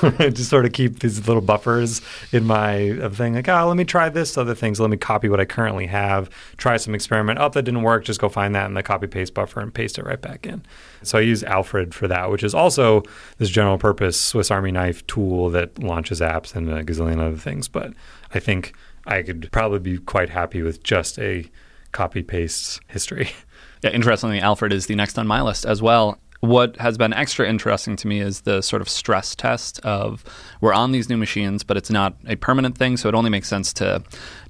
[0.18, 4.10] Just sort of keep these little buffers in my thing, like, oh, let me try
[4.10, 4.78] this other things.
[4.78, 7.38] Let me copy what I currently have, try some experiment.
[7.38, 8.04] Oh, that didn't work.
[8.04, 10.62] Just go find that in the copy paste buffer and paste it right back in.
[11.06, 13.02] So I use Alfred for that, which is also
[13.38, 17.68] this general purpose Swiss Army knife tool that launches apps and a gazillion other things.
[17.68, 17.92] But
[18.32, 18.74] I think
[19.06, 21.50] I could probably be quite happy with just a
[21.92, 23.30] copy paste history.
[23.82, 26.18] Yeah, interestingly, Alfred is the next on my list as well.
[26.40, 30.24] What has been extra interesting to me is the sort of stress test of
[30.62, 33.46] we're on these new machines, but it's not a permanent thing, so it only makes
[33.46, 34.02] sense to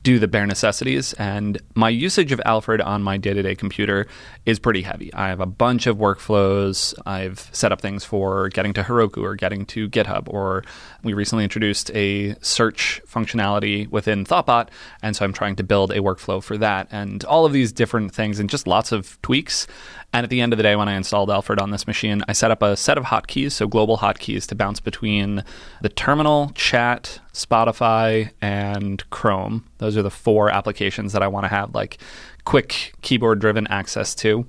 [0.04, 1.14] do the bare necessities.
[1.14, 4.06] And my usage of Alfred on my day to day computer
[4.46, 5.12] is pretty heavy.
[5.14, 6.94] I have a bunch of workflows.
[7.06, 10.62] I've set up things for getting to Heroku or getting to GitHub, or
[11.02, 14.68] we recently introduced a search functionality within Thoughtbot.
[15.02, 18.14] And so I'm trying to build a workflow for that and all of these different
[18.14, 19.66] things and just lots of tweaks.
[20.12, 22.34] And at the end of the day, when I installed Alfred on this machine, I
[22.34, 25.42] set up a set of hotkeys, so global hotkeys to bounce between
[25.82, 29.64] the terminal, chat, Spotify, and Chrome.
[29.78, 31.98] Those are the four applications that I want to have like
[32.44, 34.46] quick keyboard driven access to.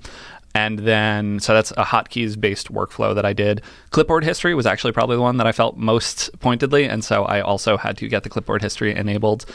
[0.53, 3.61] And then, so that's a hotkeys based workflow that I did.
[3.89, 6.85] Clipboard history was actually probably the one that I felt most pointedly.
[6.85, 9.45] And so I also had to get the clipboard history enabled.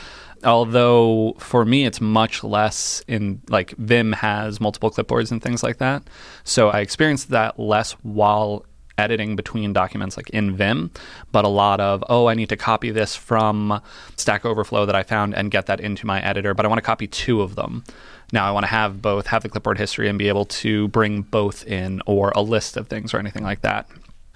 [0.44, 5.78] Although for me, it's much less in like Vim has multiple clipboards and things like
[5.78, 6.02] that.
[6.44, 8.66] So I experienced that less while
[8.98, 10.90] editing between documents like in Vim,
[11.32, 13.80] but a lot of, oh, I need to copy this from
[14.16, 16.82] Stack Overflow that I found and get that into my editor, but I want to
[16.82, 17.84] copy two of them.
[18.32, 21.22] Now I want to have both, have the clipboard history and be able to bring
[21.22, 23.88] both in or a list of things or anything like that.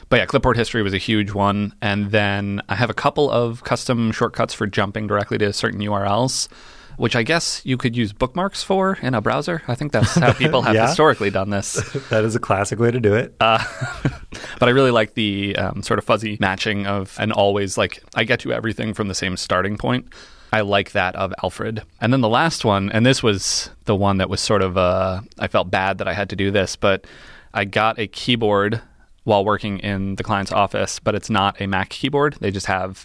[0.09, 1.75] But yeah, clipboard history was a huge one.
[1.81, 6.49] And then I have a couple of custom shortcuts for jumping directly to certain URLs
[6.97, 9.63] which I guess you could use bookmarks for in a browser.
[9.69, 10.87] I think that's how people have Yeah.
[10.89, 11.75] historically done this.
[12.11, 13.35] that is a classic way to do it.
[13.41, 13.63] Uh,
[14.59, 18.25] but I really like the um, sort of fuzzy matching of, and always like, I
[18.25, 20.07] get to everything from the same starting point.
[20.53, 21.83] I like that of Alfred.
[22.01, 25.21] And then the last one, and this was the one that was sort of, uh,
[25.39, 27.07] I felt bad that I had to do this, but
[27.53, 28.81] I got a keyboard
[29.25, 32.37] while working in the client's office, but it's not a Mac keyboard.
[32.41, 33.05] They just have,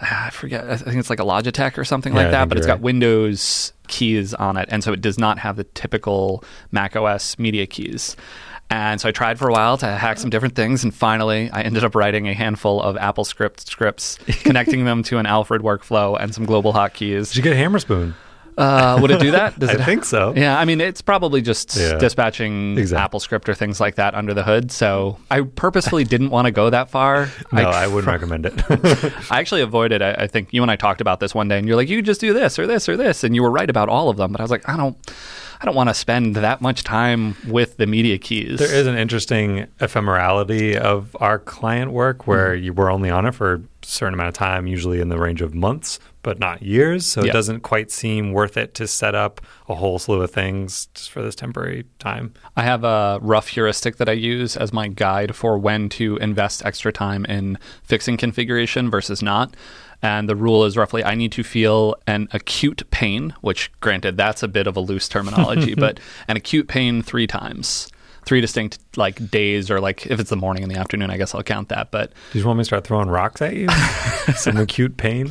[0.00, 2.58] Ah, I forget, I think it's like a Logitech or something Yeah, like that, but
[2.58, 2.82] it's got right.
[2.82, 4.68] Windows keys on it.
[4.72, 8.16] And so it does not have the typical Mac OS media keys.
[8.70, 11.60] And so I tried for a while to hack some different things, and finally I
[11.60, 16.34] ended up writing a handful of AppleScript scripts, connecting them to an Alfred workflow and
[16.34, 17.28] some global hotkeys.
[17.28, 18.14] Did you get a hammer spoon?
[18.58, 19.58] Uh, would it do that?
[19.58, 20.34] Does I it think so.
[20.36, 21.98] yeah, I mean, it's probably just Yeah.
[21.98, 23.18] dispatching Exactly.
[23.18, 24.70] AppleScript or things like that under the hood.
[24.70, 27.28] So I purposefully didn't want to go that far.
[27.52, 28.54] No, I, wouldn't tr- recommend it.
[29.30, 30.02] I actually avoided.
[30.02, 32.00] I, I think you and I talked about this one day, and you're like, "You
[32.02, 34.32] just do this or this or this," and you were right about all of them.
[34.32, 34.96] But I was like, I don't,
[35.60, 38.58] I don't want to spend that much time with the media keys.
[38.58, 42.64] There is an interesting ephemerality of our client work where Mm-hmm.
[42.64, 45.42] you were only on it for a certain amount of time, usually in the range
[45.42, 47.04] of months, but not years.
[47.06, 47.30] So Yeah.
[47.30, 51.10] it doesn't quite seem worth it to set up a whole slew of things just
[51.10, 52.32] for this temporary time.
[52.56, 56.64] I have a rough heuristic that I use as my guide for when to invest
[56.64, 59.54] extra time in fixing configuration versus not.
[60.04, 64.42] And the rule is roughly I need to feel an acute pain, which granted that's
[64.42, 67.88] a bit of a loose terminology, but an acute pain three times.
[68.24, 71.34] Three distinct like days or like if it's the morning and the afternoon, I guess
[71.34, 71.90] I'll count that.
[71.90, 73.68] But Do you want me to start throwing rocks at you?
[74.36, 75.30] Some acute pain?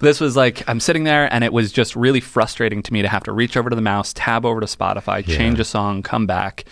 [0.00, 3.08] this was like I'm sitting there and it was just really frustrating to me to
[3.08, 5.36] have to reach over to the mouse, tab over to Spotify, Yeah.
[5.36, 6.64] change a song, come back.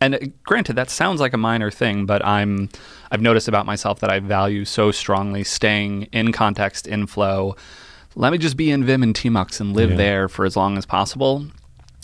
[0.00, 2.68] And uh, granted, that sounds like a minor thing, but I'm
[3.12, 7.54] I've noticed about myself that I value so strongly staying in context, in flow.
[8.16, 9.96] Let me just be in Vim and Tmux and live Yeah.
[9.96, 11.46] there for as long as possible.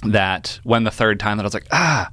[0.04, 2.08] That when the third time that I was like ah,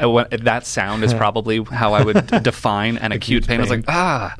[0.00, 3.58] that sound is probably how I would define an acute pain.
[3.58, 4.34] I was like ah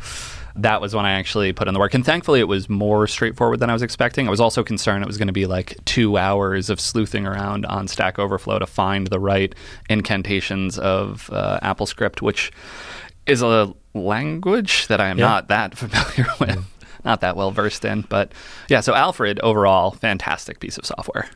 [0.57, 1.95] that was when I actually put in the work.
[1.95, 4.27] And thankfully, it was more straightforward than I was expecting.
[4.27, 7.65] I was also concerned it was going to be like two hours of sleuthing around
[7.67, 9.55] on Stack Overflow to find the right
[9.89, 12.51] incantations of uh, AppleScript, which
[13.27, 15.27] is a language that I am Yeah.
[15.29, 16.65] not that familiar with,
[17.05, 18.03] not that well versed in.
[18.03, 18.33] But
[18.69, 21.29] yeah, so Alfred overall, fantastic piece of software.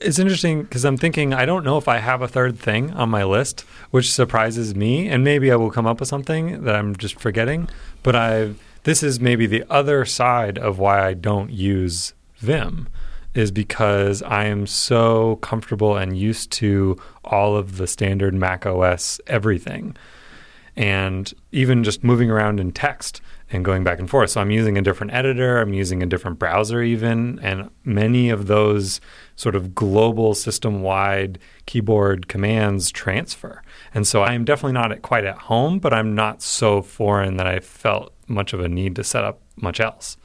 [0.00, 3.08] It's interesting because I'm thinking I don't know if I have a third thing on
[3.10, 6.96] my list, which surprises me, and maybe I will come up with something that I'm
[6.96, 7.68] just forgetting.
[8.02, 8.54] But I
[8.84, 12.88] this is maybe the other side of why I don't use Vim
[13.32, 19.20] is because I am so comfortable and used to all of the standard Mac OS
[19.26, 19.96] everything.
[20.76, 24.30] And even just moving around in text and going back and forth.
[24.30, 28.46] So I'm using a different editor, I'm using a different browser, even, and many of
[28.46, 29.00] those
[29.36, 33.62] sort of global system wide keyboard commands transfer.
[33.92, 37.60] And so I'm definitely not quite at home, but I'm not so foreign that I
[37.60, 40.16] felt much of a need to set up much else.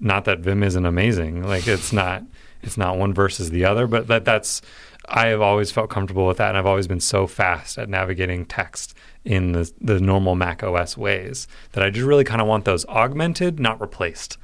[0.00, 2.22] Not that Vim isn't amazing, like it's not
[2.62, 4.60] it's not one versus the other, but that that's
[5.08, 8.44] I have always felt comfortable with that, and I've always been so fast at navigating
[8.44, 12.64] text in the the normal Mac OS ways that I just really kind of want
[12.64, 14.36] those augmented, not replaced.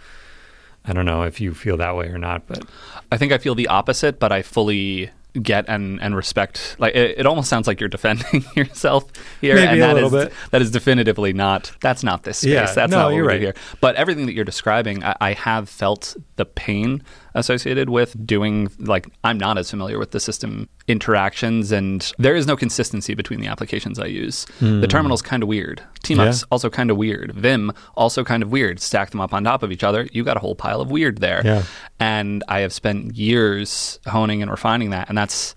[0.85, 2.64] I don't know if you feel that way or not, but
[3.11, 6.77] I think I feel the opposite, but I fully get and, and respect.
[6.79, 9.05] Like it, it almost sounds like you're defending yourself
[9.40, 10.35] here, Maybe and a little is bit.
[10.51, 11.73] that is definitively not.
[11.81, 12.51] That's not this space.
[12.53, 13.40] Yeah, that's no, not what you're right.
[13.40, 13.55] here.
[13.81, 17.03] But everything that you're describing, I, I have felt the pain
[17.35, 18.71] associated with doing.
[18.79, 23.40] Like I'm not as familiar with the system interactions, and there is no consistency between
[23.40, 24.47] the applications I use.
[24.61, 25.83] The terminal's kind of weird.
[26.05, 26.21] Tmux Hmm.
[26.21, 26.33] Yeah.
[26.51, 27.33] also kind of weird.
[27.35, 28.81] Vim also kind of weird.
[28.81, 31.18] Stack them up on top of each other, you got a whole pile of weird
[31.18, 31.42] there.
[31.45, 31.62] Yeah.
[32.01, 35.09] And I have spent years honing and refining that.
[35.09, 35.55] And that's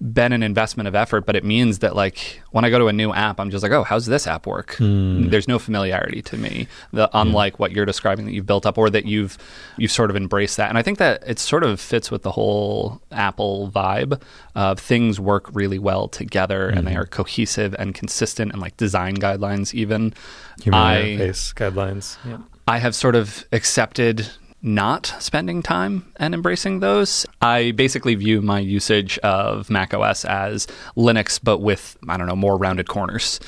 [0.00, 2.92] been an investment of effort, but it means that like when I go to a
[2.92, 4.76] new app, I'm just like, oh, how's this app work?
[4.76, 5.28] Hmm.
[5.28, 8.90] There's no familiarity to me, the, unlike what you're describing that you've built up or
[8.90, 9.36] that you've
[9.76, 10.68] you've sort of embraced that.
[10.68, 14.22] And I think that it sort of fits with the whole Apple vibe
[14.54, 17.00] of things work really well together and they hmm.
[17.00, 20.14] are cohesive and consistent and like design guidelines even.
[20.62, 22.18] human I- interface guidelines.
[22.24, 22.38] Yeah.
[22.68, 24.28] I have sort of accepted
[24.62, 27.24] not spending time and embracing those.
[27.40, 30.66] I basically view my usage of Mac OS as
[30.96, 33.38] Linux, but with, I don't know, more rounded corners.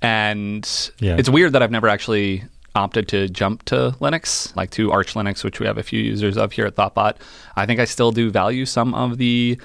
[0.00, 1.16] And Yeah.
[1.18, 5.44] it's weird that I've never actually opted to jump to Linux, like to Arch Linux,
[5.44, 7.16] which we have a few users of here at Thoughtbot.
[7.56, 9.58] I think I still do value some of the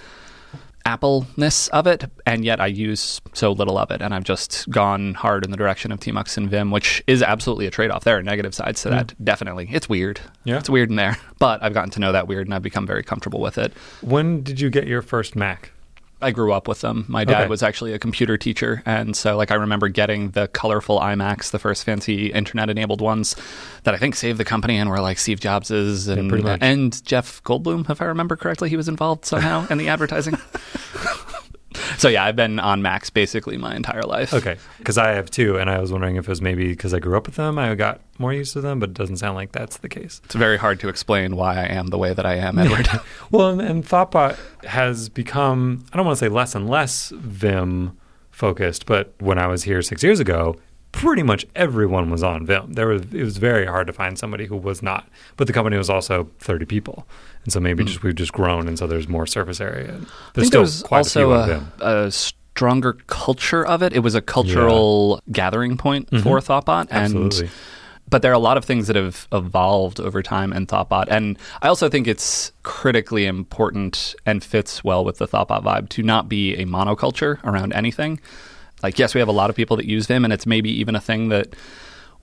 [0.86, 5.14] Apple-ness of it, and yet I use so little of it, and I've just gone
[5.14, 8.04] hard in the direction of Tmux and Vim, which is absolutely a trade-off.
[8.04, 9.16] There are negative sides to that, mm.
[9.24, 9.70] definitely.
[9.72, 10.20] It's weird.
[10.44, 10.58] Yeah.
[10.58, 13.04] It's weird in there, but I've gotten to know that weird, and I've become very
[13.04, 13.74] comfortable with it.
[14.02, 15.72] When did you get your first Mac?
[16.22, 17.06] I grew up with them.
[17.08, 17.48] My dad Okay.
[17.50, 21.60] was actually a computer teacher, and so like I remember getting the colorful iMacs, the
[21.60, 23.36] first fancy internet-enabled ones
[23.84, 26.60] that I think saved the company and were like Steve Jobs's and much.
[26.62, 30.38] and Jeff Goldblum, if I remember correctly, he was involved somehow in the advertising.
[31.98, 34.34] so yeah, I've been on Macs basically my entire life.
[34.34, 37.00] Okay, because I have two, and I was wondering if it was maybe because I
[37.00, 39.52] grew up with them, I got more used to them, but it doesn't sound like
[39.52, 40.22] that's the case.
[40.26, 42.90] It's very hard to explain why I am the way that I am, Edward.
[43.32, 47.98] Well, and, and Thoughtbot has become, I don't want to say less and less Vim
[48.32, 50.56] focused, but when I was here six years ago,
[50.92, 52.74] pretty much everyone was on Vim.
[52.74, 55.08] There was, it was very hard to find somebody who was not.
[55.38, 57.08] But the company was also 30 people.
[57.44, 57.88] And so maybe hmm.
[57.88, 59.94] just we've just grown, and so there's more surface area.
[59.94, 63.66] I There's think still there was quite a also few on a, a stronger culture
[63.66, 63.94] of it.
[63.94, 66.24] It was a cultural gathering point mm-hmm.
[66.24, 67.50] for Thoughtbot, and Absolutely.
[68.10, 71.40] but there are a lot of things that have evolved over time in Thoughtbot, and
[71.62, 76.28] I also think it's critically important and fits well with the Thoughtbot vibe to not
[76.28, 78.20] be a monoculture around anything.
[78.82, 80.96] Like, yes, we have a lot of people that use Vim, and it's maybe even
[80.96, 81.56] a thing that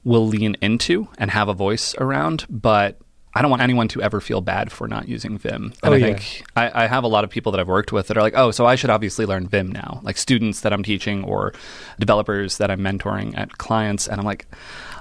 [0.05, 2.99] we'll lean into and have a voice around, but
[3.37, 5.72] I don't want anyone to ever feel bad for not using Vim.
[5.83, 6.07] And Oh, I yeah.
[6.07, 8.35] think I, I have a lot of people that I've worked with that are like,
[8.37, 11.53] oh, so I should obviously learn Vim now, like students that I'm teaching or
[11.99, 14.09] developers that I'm mentoring at clients.
[14.09, 14.46] And I'm like,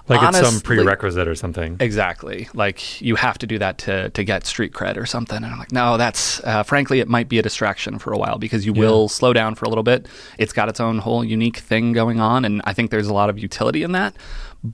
[0.08, 1.78] Like it's some prerequisite or something.
[1.80, 2.48] Exactly.
[2.54, 5.38] Like you have to do that to, to get street cred or something.
[5.38, 8.38] And I'm like, no, that's uh, frankly, it might be a distraction for a while
[8.38, 10.08] because you will slow down for a little bit.
[10.38, 12.46] It's got its own whole unique thing going on.
[12.46, 14.14] And I think there's a lot of utility in that.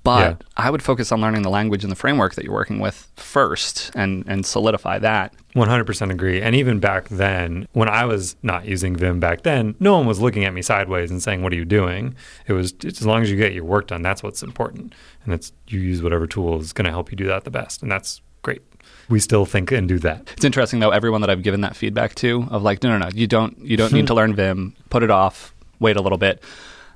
[0.04, 0.48] But Yeah.
[0.58, 3.92] I would focus on learning the language and the framework that you're working with first
[3.96, 5.34] and, and solidify that.
[5.56, 6.42] 100% agree.
[6.42, 10.22] And even back then, when I was not using Vim back then, no one was
[10.22, 12.16] looking at me sideways and saying, What are you doing?
[12.48, 14.94] It was as long as you get your work done, that's what's important.
[15.26, 17.82] And it's you use whatever tool is going to help you do that the best.
[17.82, 18.62] And that's great.
[19.10, 20.30] We still think and do that.
[20.34, 23.10] It's interesting though, everyone that I've given that feedback to of like, no, no, no,
[23.14, 26.42] you don't, you don't need to learn Vim, put it off, wait a little bit.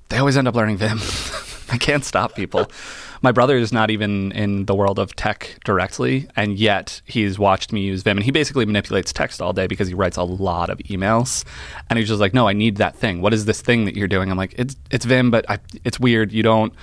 [0.10, 1.00] They always end up learning Vim.
[1.72, 2.70] I can't stop people.
[3.22, 7.72] My brother is not even in the world of tech directly, and yet he's watched
[7.74, 10.70] me use Vim, and he basically manipulates text all day because he writes a lot
[10.70, 11.44] of emails.
[11.90, 13.22] And he's just like, "No, I need that thing.
[13.22, 16.00] What is this thing that you're doing?" I'm like, "It's it's Vim, but I, it's
[16.00, 16.32] weird.
[16.32, 16.74] You don't."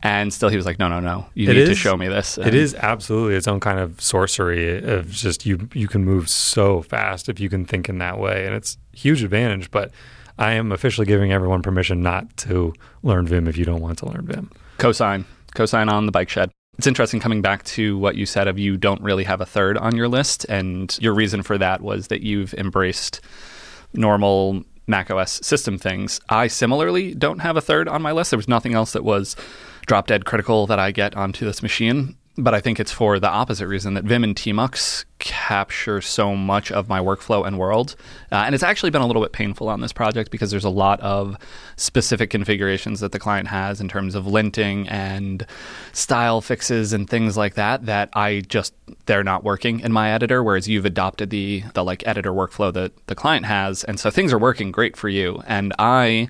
[0.00, 1.26] And still, he was like, "No, no, no.
[1.34, 4.00] You It need to show me this." It And- is absolutely its own kind of
[4.00, 8.18] sorcery of just you you can move so fast if you can think in that
[8.18, 9.90] way and it's a huge advantage but
[10.38, 12.72] I am officially giving everyone permission not to
[13.02, 14.50] learn Vim if you don't want to learn Vim.
[14.78, 15.24] Cosign,
[15.54, 16.50] cosign on the bike shed.
[16.78, 19.76] It's interesting coming back to what you said of you don't really have a third
[19.76, 20.46] on your list.
[20.48, 23.20] And your reason for that was that you've embraced
[23.94, 26.20] normal macOS system things.
[26.28, 28.30] I similarly don't have a third on my list.
[28.30, 29.34] There was nothing else that was
[29.86, 32.16] drop dead critical that I get onto this machine.
[32.36, 36.70] But I think it's for the opposite reason that Vim and Tmux capture so much
[36.70, 37.96] of my workflow and world.
[38.30, 40.70] Uh, and it's actually been a little bit painful on this project because there's a
[40.70, 41.36] lot of
[41.76, 45.46] specific configurations that the client has in terms of linting and
[45.92, 48.74] style fixes and things like that that I just
[49.06, 52.92] they're not working in my editor whereas you've adopted the the like editor workflow that
[53.06, 56.28] the client has and so things are working great for you and I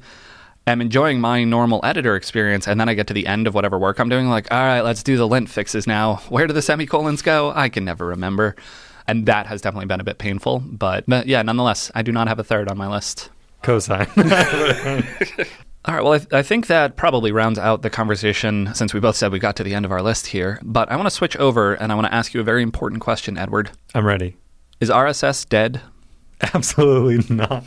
[0.71, 3.79] am enjoying my normal editor experience and then I get to the end of whatever
[3.79, 6.63] work I'm doing like all right let's do the lint fixes now where do the
[6.63, 8.57] semicolons go I can never remember
[9.07, 12.29] and that has definitely been a bit painful but, but yeah nonetheless I do not
[12.29, 13.31] have a third on my list
[13.63, 14.09] Cosign.
[15.85, 16.05] all right.
[16.05, 19.33] Well, I, th- I think that probably rounds out the conversation since we both said
[19.33, 20.61] we got to the end of our list here.
[20.63, 23.01] But I want to switch over and I want to ask you a very important
[23.01, 23.71] question, Edward.
[23.95, 24.37] I'm ready.
[24.81, 25.81] Is RSS dead?
[26.55, 27.65] Absolutely not.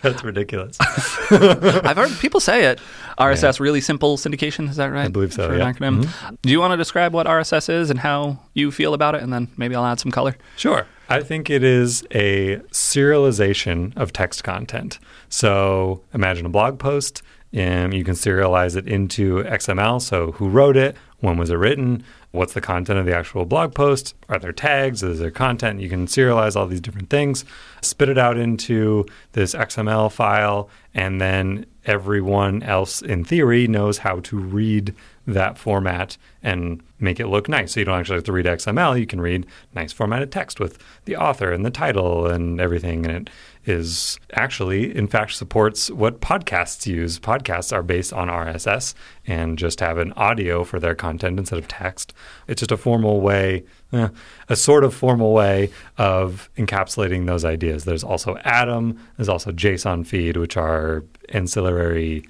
[0.02, 0.76] That's ridiculous.
[1.30, 2.80] I've heard people say it.
[3.18, 4.68] RSS, really simple syndication.
[4.68, 5.04] Is that right?
[5.04, 5.68] I believe so, For yeah.
[5.68, 6.04] an acronym.
[6.04, 6.34] Mm-hmm.
[6.40, 9.22] Do you want to describe what RSS is and how you feel about it?
[9.22, 10.36] And then maybe I'll add some color.
[10.56, 10.86] Sure.
[11.10, 14.98] I think it is a serialization of text content.
[15.28, 17.22] So imagine a blog post,
[17.52, 20.00] and you can serialize it into XML.
[20.00, 20.96] So who wrote it?
[21.18, 22.04] When was it written?
[22.30, 24.14] What's the content of the actual blog post?
[24.28, 25.02] Are there tags?
[25.02, 25.80] Is there content?
[25.80, 27.44] You can serialize all these different things,
[27.82, 34.20] spit it out into this XML file, and then everyone else in theory knows how
[34.20, 34.94] to read
[35.26, 37.72] that format and make it look nice.
[37.72, 38.98] So you don't actually have to read XML.
[38.98, 43.06] You can read nice formatted text with the author and the title and everything.
[43.06, 43.30] And it
[43.70, 47.18] is actually, in fact, supports what podcasts use.
[47.18, 48.94] Podcasts are based on RSS
[49.26, 52.12] and just have an audio for their content instead of text.
[52.48, 54.08] It's just a formal way, eh,
[54.48, 57.84] a sort of formal way of encapsulating those ideas.
[57.84, 62.24] There's also Atom, there's also JSON feed, which are ancillary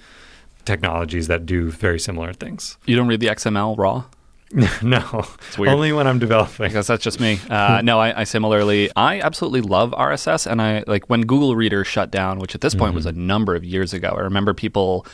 [0.65, 2.77] technologies that do very similar things.
[2.87, 4.05] You don't read the XML raw?
[4.83, 5.25] no,
[5.57, 5.73] weird.
[5.73, 6.67] only when I'm developing.
[6.67, 7.39] because that's just me.
[7.49, 11.85] Uh, no, I, I similarly, I absolutely love RSS, and I like when Google Reader
[11.85, 14.09] shut down, which at this point was a number of years ago.
[14.09, 15.07] I remember people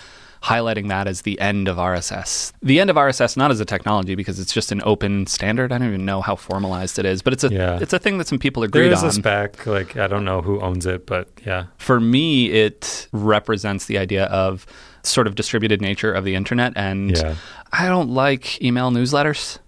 [0.47, 2.53] highlighting that as the end of RSS.
[2.63, 5.73] The end of RSS, not as a technology, because it's just an open standard.
[5.73, 7.79] I don't even know how formalized it is, but it's a Yeah.
[7.81, 9.09] it's a thing that some people There agreed is on.
[9.09, 13.87] a spec, like I don't know who owns it, but yeah, For me, it represents
[13.87, 14.67] the idea of
[15.03, 17.35] sort of distributed nature of the internet, and Yeah.
[17.73, 19.59] I don't like email newsletters.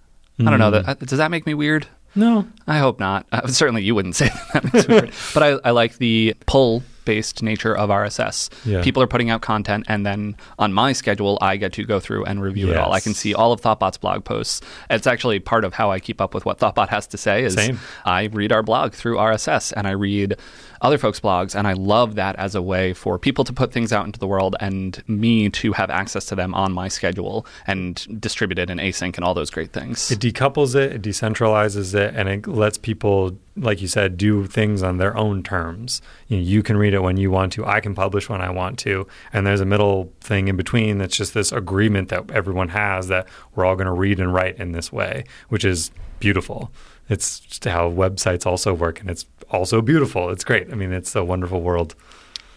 [0.40, 0.70] I don't know.
[0.70, 0.86] Mm.
[0.86, 1.86] That, does that make me weird?
[2.14, 3.26] no, I hope not.
[3.30, 4.64] Uh, certainly, you wouldn't say that.
[4.72, 5.12] Makes me weird.
[5.34, 8.50] but I, I like the pull based nature of RSS.
[8.66, 8.82] Yeah.
[8.82, 12.26] People are putting out content, and then on my schedule, I get to go through
[12.26, 12.92] and review it all.
[12.92, 14.60] I can see all of Thoughtbot's blog posts.
[14.90, 17.44] It's actually part of how I keep up with what Thoughtbot has to say.
[17.44, 17.80] Is Same.
[18.04, 20.36] I read our blog through RSS, and I read
[20.82, 23.90] other folks' blogs, and I love that as a way for people to put things
[23.90, 28.20] out into the world and me to have access to them on my schedule and
[28.20, 30.10] distribute it in async and all those great things.
[30.10, 34.82] it decouples it, it decentralizes it, and it lets people, like you said, do things
[34.82, 36.00] on their own terms.
[36.28, 37.66] You, know, you can read it when you want to.
[37.66, 41.16] I can publish when I want to, and there's a middle thing in between that's
[41.16, 44.72] just this agreement that everyone has that we're all going to read and write in
[44.72, 45.90] this way, which is
[46.20, 46.70] beautiful.
[47.08, 50.30] It's just how websites also work, and it's also beautiful.
[50.30, 50.70] It's great.
[50.70, 51.94] I mean, it's a wonderful world.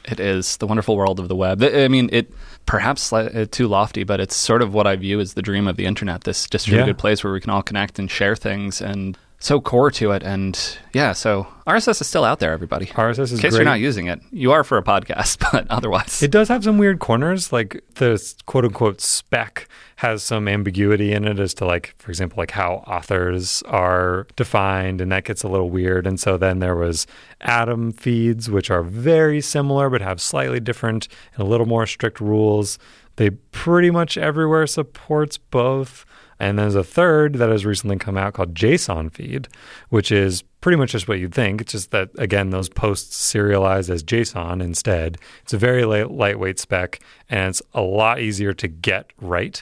[0.04, 1.62] It is the wonderful world of the web.
[1.64, 2.34] I mean, it
[2.66, 5.76] perhaps uh, too lofty, but it's sort of what I view as the dream of
[5.78, 6.24] the internet.
[6.24, 7.00] This distributed Yeah.
[7.00, 10.22] place where we can all connect and share things, and so core to it.
[10.24, 12.86] And yeah, so RSS is still out there, everybody.
[12.86, 13.60] RSS is In case great.
[13.60, 16.78] you're not using it, you are for a podcast, but otherwise, It does have some
[16.78, 17.52] weird corners.
[17.52, 19.68] Like the quote unquote spec
[19.98, 25.02] has some ambiguity in it as to like, for example, like how authors are defined,
[25.02, 26.06] and that gets a little weird.
[26.08, 27.08] And so then there was
[27.42, 32.22] Atom feeds, which are very similar but have slightly different and a little more strict
[32.22, 32.78] rules.
[33.18, 36.06] They pretty much everywhere supports both.
[36.42, 39.48] And then there's a third that has recently come out called JSON feed,
[39.90, 41.62] which is pretty much just what you'd think.
[41.62, 45.20] It's just that, again, those posts serialize as JSON instead.
[45.44, 49.62] It's a very light, lightweight spec, and it's a lot easier to get right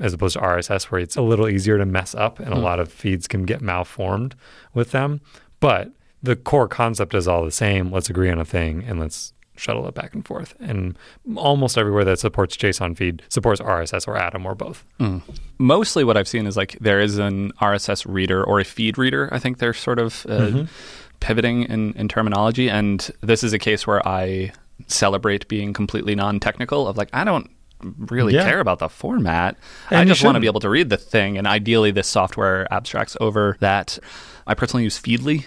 [0.00, 2.62] as opposed to RSS, where it's a little easier to mess up and a hmm.
[2.62, 4.36] lot of feeds can get malformed
[4.72, 5.20] with them.
[5.58, 5.90] But
[6.22, 7.90] the core concept is all the same.
[7.90, 10.54] Let's agree on a thing and let's shuttle it back and forth.
[10.60, 10.96] And
[11.36, 14.84] almost everywhere that supports JSON feed supports RSS or Atom or both.
[14.98, 15.18] Hmm.
[15.58, 19.28] Mostly what I've seen is like there is an RSS reader or a feed reader.
[19.32, 20.64] I think they're sort of uh, mm-hmm.
[21.20, 22.68] pivoting in, in terminology.
[22.68, 24.52] And this is a case where I
[24.86, 27.50] celebrate being completely non technical of like, I don't
[27.82, 28.44] really Yeah.
[28.44, 29.56] care about the format.
[29.90, 31.36] And I just want to be able to read the thing.
[31.36, 33.98] And ideally, this software abstracts over that.
[34.46, 35.46] I personally use Feedly.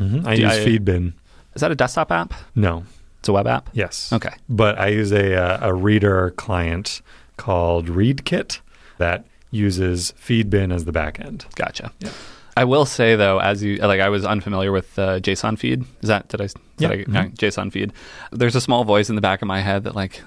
[0.00, 0.26] Mm-hmm.
[0.26, 1.14] I Do use I- Feedbin.
[1.54, 2.34] Is that a desktop app?
[2.54, 2.84] No.
[3.20, 3.70] It's a web app?
[3.72, 4.12] Yes.
[4.12, 4.34] Okay.
[4.48, 7.02] But I use a, uh, a reader client
[7.36, 8.60] called ReadKit
[8.98, 11.52] that uses Feedbin as the backend.
[11.54, 11.92] Gotcha.
[12.00, 12.10] Yeah.
[12.56, 15.84] I will say though, as you like, I was unfamiliar with uh, JSON feed.
[16.02, 16.44] Is that did I?
[16.46, 16.88] Did Yeah.
[16.88, 17.16] I Mhm.
[17.16, 17.92] uh, JSON feed.
[18.32, 20.22] There's a small voice in the back of my head that like.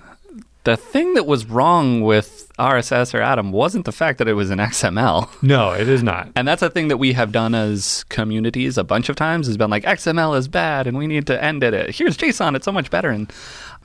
[0.64, 4.52] The thing that was wrong with RSS or Atom wasn't the fact that it was
[4.52, 5.28] an XML.
[5.42, 6.30] No, it is not.
[6.36, 9.58] And that's a thing that we have done as communities a bunch of times has
[9.58, 11.96] been like XML is bad and we need to end it.
[11.96, 13.10] Here's JSON, it's so much better.
[13.10, 13.32] And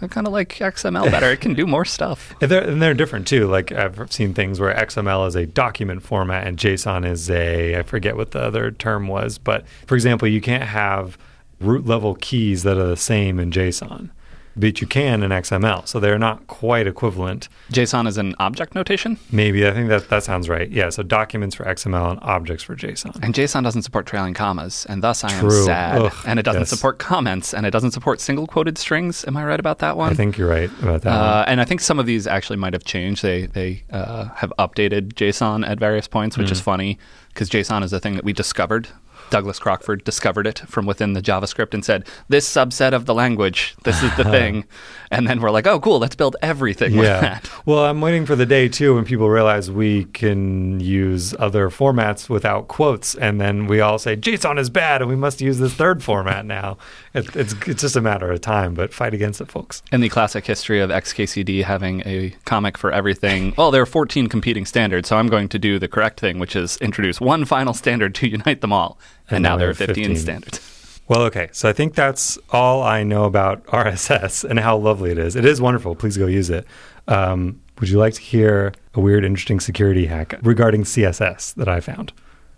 [0.02, 1.30] I kind of like XML better.
[1.30, 2.34] It can do more stuff.
[2.42, 3.46] And they're, and they're different too.
[3.46, 7.82] Like I've seen things where XML is a document format and JSON is a I
[7.84, 11.16] forget what the other term was, but for example, you can't have
[11.58, 14.10] root level keys that are the same in JSON,
[14.56, 15.86] but you can in XML.
[15.86, 17.48] So they're not quite equivalent.
[17.70, 20.70] JSON is an object notation, Maybe I think that that sounds right.
[20.70, 20.90] Yeah.
[20.90, 23.22] So documents for XML and objects for JSON.
[23.22, 26.02] and JSON doesn't support trailing commas, and thus I am sad.
[26.02, 26.70] Ugh, and it doesn't yes.
[26.70, 29.24] support comments, and it doesn't support single quoted strings.
[29.26, 30.10] Am I right about that one?
[30.10, 31.12] I think you're right about that.
[31.12, 33.22] Uh, and I think some of these actually might have changed.
[33.22, 36.98] They they uh, have updated JSON at various points, which is funny
[37.28, 38.88] because JSON is a thing that we discovered.
[39.30, 43.74] Douglas Crockford discovered it from within the JavaScript and said, "This subset of the language,
[43.84, 44.30] this is the uh-huh.
[44.30, 44.64] thing."
[45.10, 45.98] And then we're like, "Oh, cool!
[45.98, 49.70] Let's build everything with that." Well, I'm waiting for the day too when people realize
[49.70, 55.00] we can use other formats without quotes, and then we all say JSON is bad,
[55.02, 56.78] and we must use this third format now.
[57.16, 59.82] It, it's it's just a matter of time, but fight against it, folks.
[59.90, 64.26] In the classic history of XKCD having a comic for everything, well, there are 14
[64.28, 67.72] competing standards, so I'm going to do the correct thing, which is introduce one final
[67.72, 68.98] standard to unite them all.
[69.28, 70.16] And, And now now there are 15, 15.
[70.16, 71.00] standards.
[71.08, 75.18] Well, okay, so I think that's all I know about RSS and how lovely it
[75.18, 75.36] is.
[75.36, 75.94] It is wonderful.
[75.94, 76.66] Please go use it.
[77.08, 81.80] Um, would you like to hear a weird, interesting security hack regarding CSS that I
[81.80, 82.12] found?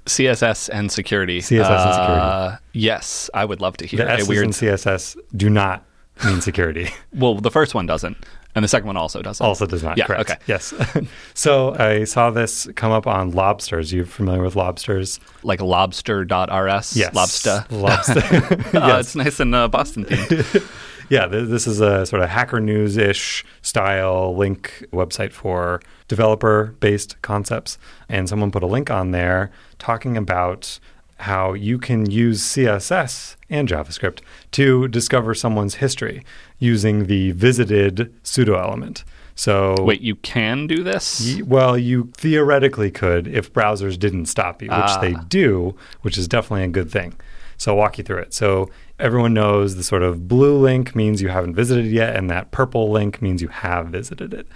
[0.08, 1.40] CSS and security.
[1.40, 2.20] CSS and security.
[2.20, 4.44] Uh, yes, I would love to hear The a S's weird.
[4.44, 5.84] in CSS do not
[6.24, 6.88] mean security.
[7.14, 8.16] well, the first one doesn't,
[8.54, 9.44] and the second one also doesn't.
[9.44, 9.96] also does not.
[9.96, 10.30] Yeah, correct.
[10.30, 10.40] okay.
[10.46, 10.74] Yes.
[11.34, 13.92] so I saw this come up on Lobsters.
[13.92, 15.20] You familiar with Lobsters?
[15.44, 16.96] like lobste.rs.
[16.96, 17.14] Yes.
[17.14, 17.64] Lobster.
[17.70, 18.22] Lobster.
[18.74, 19.00] Oh, yes.
[19.06, 20.66] it's nice and uh, Boston themed.
[21.08, 26.74] Yeah, th- this is a sort of Hacker News ish style link website for developer
[26.80, 27.78] based concepts.
[28.08, 30.78] And someone put a link on there talking about
[31.20, 34.20] how you can use CSS and JavaScript
[34.52, 36.24] to discover someone's history
[36.58, 39.02] using the visited pseudo element.
[39.34, 41.36] So, Wait, you can do this?
[41.36, 45.00] Y- Well, you theoretically could if browsers didn't stop you, which Ah.
[45.00, 47.14] they do, which is definitely a good thing.
[47.58, 48.32] So I'll walk you through it.
[48.32, 52.30] So everyone knows the sort of blue link means you haven't visited it yet, and
[52.30, 54.46] that purple link means you have visited it.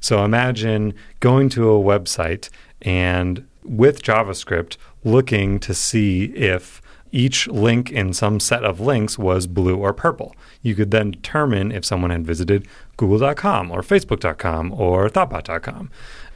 [0.00, 2.50] So imagine going to a website
[2.82, 6.80] and with JavaScript looking to see if
[7.10, 10.34] each link in some set of links was blue or purple.
[10.62, 15.90] You could then determine if someone had visited google.com or facebook.com or thoughtbot.com.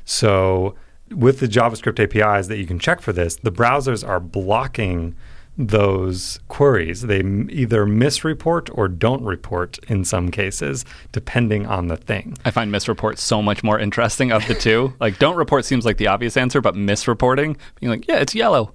[0.04, 0.74] So
[1.10, 5.14] with the JavaScript APIs that you can check for this, the browsers are blocking
[5.59, 7.03] those queries.
[7.03, 12.36] They either misreport or don't report in some cases, depending on the thing.
[12.44, 14.94] I find misreport so much more interesting of the two.
[15.00, 18.74] like, don't report seems like the obvious answer, but misreporting, being like, yeah, it's yellow.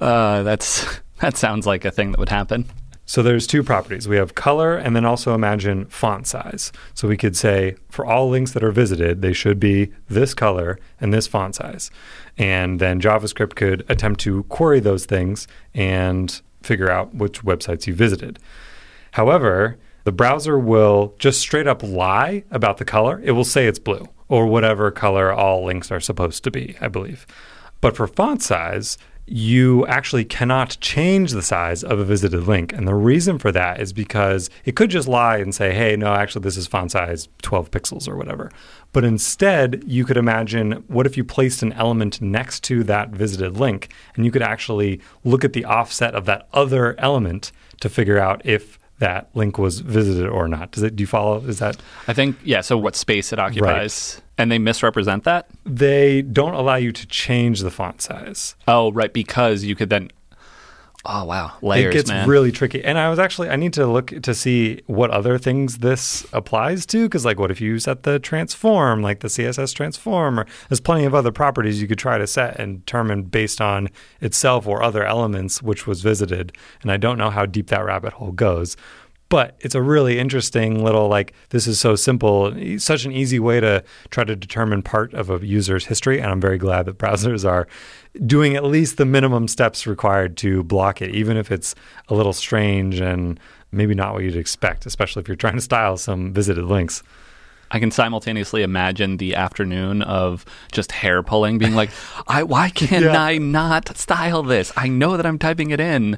[0.00, 2.64] Uh, that's that sounds like a thing that would happen.
[3.08, 4.06] So there's two properties.
[4.06, 6.72] We have color and then also imagine font size.
[6.92, 10.78] So we could say for all links that are visited, they should be this color
[11.00, 11.90] and this font size.
[12.36, 17.94] And then JavaScript could attempt to query those things and figure out which websites you
[17.94, 18.38] visited.
[19.12, 23.22] However, the browser will just straight up lie about the color.
[23.24, 26.88] It will say it's blue or whatever color all links are supposed to be, I
[26.88, 27.26] believe.
[27.80, 28.98] But for font size,
[29.30, 32.72] you actually cannot change the size of a visited link.
[32.72, 36.14] And the reason for that is because it could just lie and say, hey, no,
[36.14, 38.50] actually, this is font size 12 pixels or whatever.
[38.92, 43.58] But instead, you could imagine what if you placed an element next to that visited
[43.58, 48.18] link and you could actually look at the offset of that other element to figure
[48.18, 50.72] out if that link was visited or not.
[50.72, 51.38] Does it do you follow?
[51.46, 51.76] Is that
[52.08, 54.20] I think, yeah, so what space it occupies.
[54.38, 55.48] And they misrepresent that?
[55.66, 58.54] They don't allow you to change the font size.
[58.68, 60.10] Oh, right, because you could then.
[61.04, 62.28] Oh wow, layers, it gets man.
[62.28, 62.84] really tricky.
[62.84, 66.84] And I was actually I need to look to see what other things this applies
[66.86, 70.80] to because like what if you set the transform like the CSS transform or there's
[70.80, 73.88] plenty of other properties you could try to set and determine based on
[74.20, 76.52] itself or other elements which was visited.
[76.82, 78.76] And I don't know how deep that rabbit hole goes.
[79.30, 83.60] But it's a really interesting little like this is so simple, such an easy way
[83.60, 86.18] to try to determine part of a user's history.
[86.18, 87.68] And I'm very glad that browsers are
[88.24, 91.74] doing at least the minimum steps required to block it, even if it's
[92.08, 93.38] a little strange and
[93.70, 97.02] maybe not what you'd expect, especially if you're trying to style some visited links.
[97.70, 101.90] I can simultaneously imagine the afternoon of just hair pulling, being like,
[102.26, 103.22] "I why can Yeah.
[103.22, 104.72] I not style this?
[104.74, 106.16] I know that I'm typing it in,"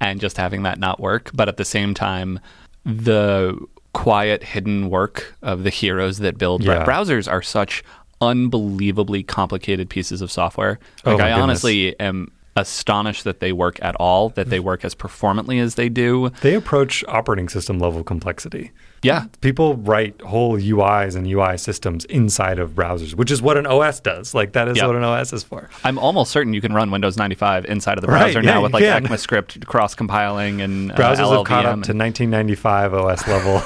[0.00, 1.30] and just having that not work.
[1.34, 2.40] But at the same time,
[2.84, 3.58] the
[3.92, 6.84] quiet, hidden work of the heroes that build Yeah.
[6.84, 7.82] browsers are such
[8.20, 10.78] unbelievably complicated pieces of software.
[11.04, 11.42] Oh, Like my I goodness.
[11.42, 15.88] honestly am astonished that they work at all, that they work as performantly as they
[15.88, 16.30] do.
[16.42, 18.72] They approach operating system level complexity.
[19.00, 23.64] Yeah, People write whole UIs and UI systems inside of browsers, which is what an
[23.64, 24.34] OS does.
[24.34, 24.86] Like that is Yep.
[24.88, 25.70] what an OS is for.
[25.84, 28.62] I'm almost certain you can run Windows 95 inside of the Right, browser yeah, now
[28.62, 29.04] with like can.
[29.06, 33.62] ECMAScript cross compiling and uh, Browsers have caught up to 1995 OS level.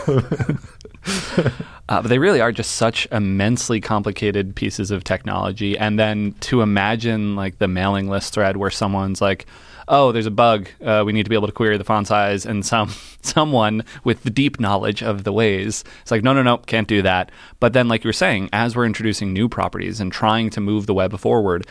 [1.88, 5.76] Uh, but they really are just such immensely complicated pieces of technology.
[5.76, 9.44] And then to imagine like the mailing list thread where someone's like,
[9.88, 10.68] "Oh, there's a bug.
[10.82, 14.22] Uh, we need to be able to query the font size," and some someone with
[14.22, 17.30] the deep knowledge of the ways, it's like, "No, no, no, can't do that."
[17.61, 20.86] But then, like you were saying, as we're introducing new properties and trying to move
[20.86, 21.66] the web forward.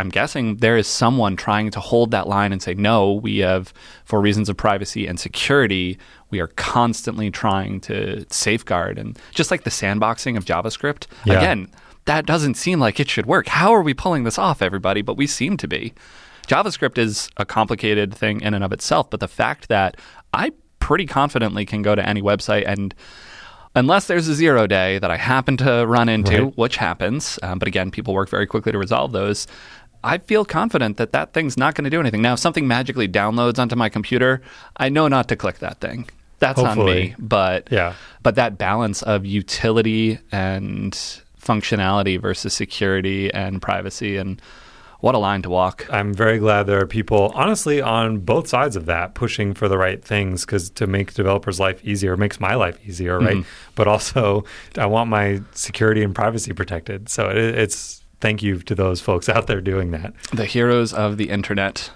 [0.00, 3.72] I'm guessing there is someone trying to hold that line and say, no, we have,
[4.04, 5.98] for reasons of privacy and security,
[6.30, 8.98] we are constantly trying to safeguard.
[8.98, 11.34] And just like the sandboxing of JavaScript, Yeah.
[11.38, 11.68] again,
[12.06, 13.46] that doesn't seem like it should work.
[13.48, 15.02] How are we pulling this off, everybody?
[15.02, 15.92] But we seem to be.
[16.48, 19.96] JavaScript is a complicated thing in and of itself, but the fact that
[20.32, 22.94] I pretty confidently can go to any website and
[23.76, 26.58] unless there's a zero day that I happen to run into, Right.
[26.58, 29.46] which happens, um, but again, people work very quickly to resolve those.
[30.02, 32.22] I feel confident that that thing's not going to do anything.
[32.22, 34.40] Now, if something magically downloads onto my computer,
[34.76, 36.08] I know not to click that thing.
[36.38, 37.14] That's on me.
[37.18, 37.94] But Yeah.
[38.22, 40.92] but that balance of utility and
[41.40, 44.40] functionality versus security and privacy and
[45.00, 45.86] what a line to walk.
[45.90, 49.78] I'm very glad there are people, honestly, on both sides of that, pushing for the
[49.78, 53.38] right things because to make developers' life easier makes my life easier, right?
[53.38, 53.72] Mm-hmm.
[53.76, 54.44] But also,
[54.76, 57.08] I want my security and privacy protected.
[57.08, 60.12] So it, it's thank you to those folks out there doing that.
[60.32, 61.90] The heroes of the internet.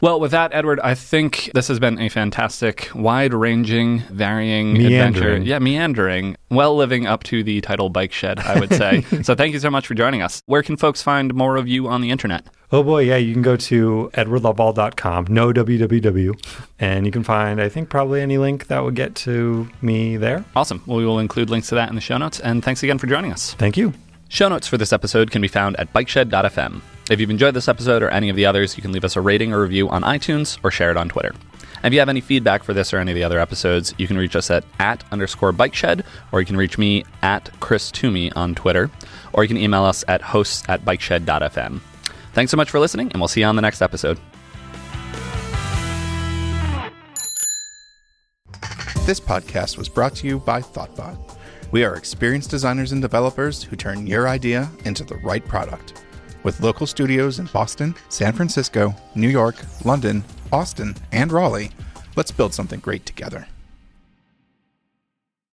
[0.00, 5.38] Well, with that, Edward, I think this has been a fantastic, wide ranging, varying adventure.
[5.38, 6.36] Yeah, meandering.
[6.50, 9.02] Well living up to the title Bike Shed, I would say.
[9.22, 10.42] so thank you so much for joining us.
[10.46, 12.46] Where can folks find more of you on the internet?
[12.72, 16.46] Oh boy, yeah, you can go to edwardloveall.com, no www,
[16.80, 20.44] and you can find, I think, probably any link that would get to me there.
[20.54, 20.82] Awesome.
[20.84, 22.40] Well, we will include links to that in the show notes.
[22.40, 23.54] And thanks again for joining us.
[23.54, 23.94] Thank you.
[24.28, 26.80] Show notes for this episode can be found at bikeshed.fm.
[27.10, 29.20] If you've enjoyed this episode or any of the others, you can leave us a
[29.20, 31.32] rating or review on iTunes or share it on Twitter.
[31.82, 34.08] And if you have any feedback for this or any of the other episodes, you
[34.08, 38.32] can reach us at at underscore bikeshed, or you can reach me at Chris Toomey
[38.32, 38.90] on Twitter,
[39.32, 41.80] or you can email us at hosts at bikeshed.fm.
[42.32, 44.18] Thanks so much for listening, and we'll see you on the next episode.
[49.06, 51.35] This podcast was brought to you by Thoughtbot.
[51.72, 56.02] We are experienced designers and developers who turn your idea into the right product.
[56.44, 61.72] With local studios in Boston, San Francisco, New York, London, Austin, and Raleigh,
[62.14, 63.48] let's build something great together.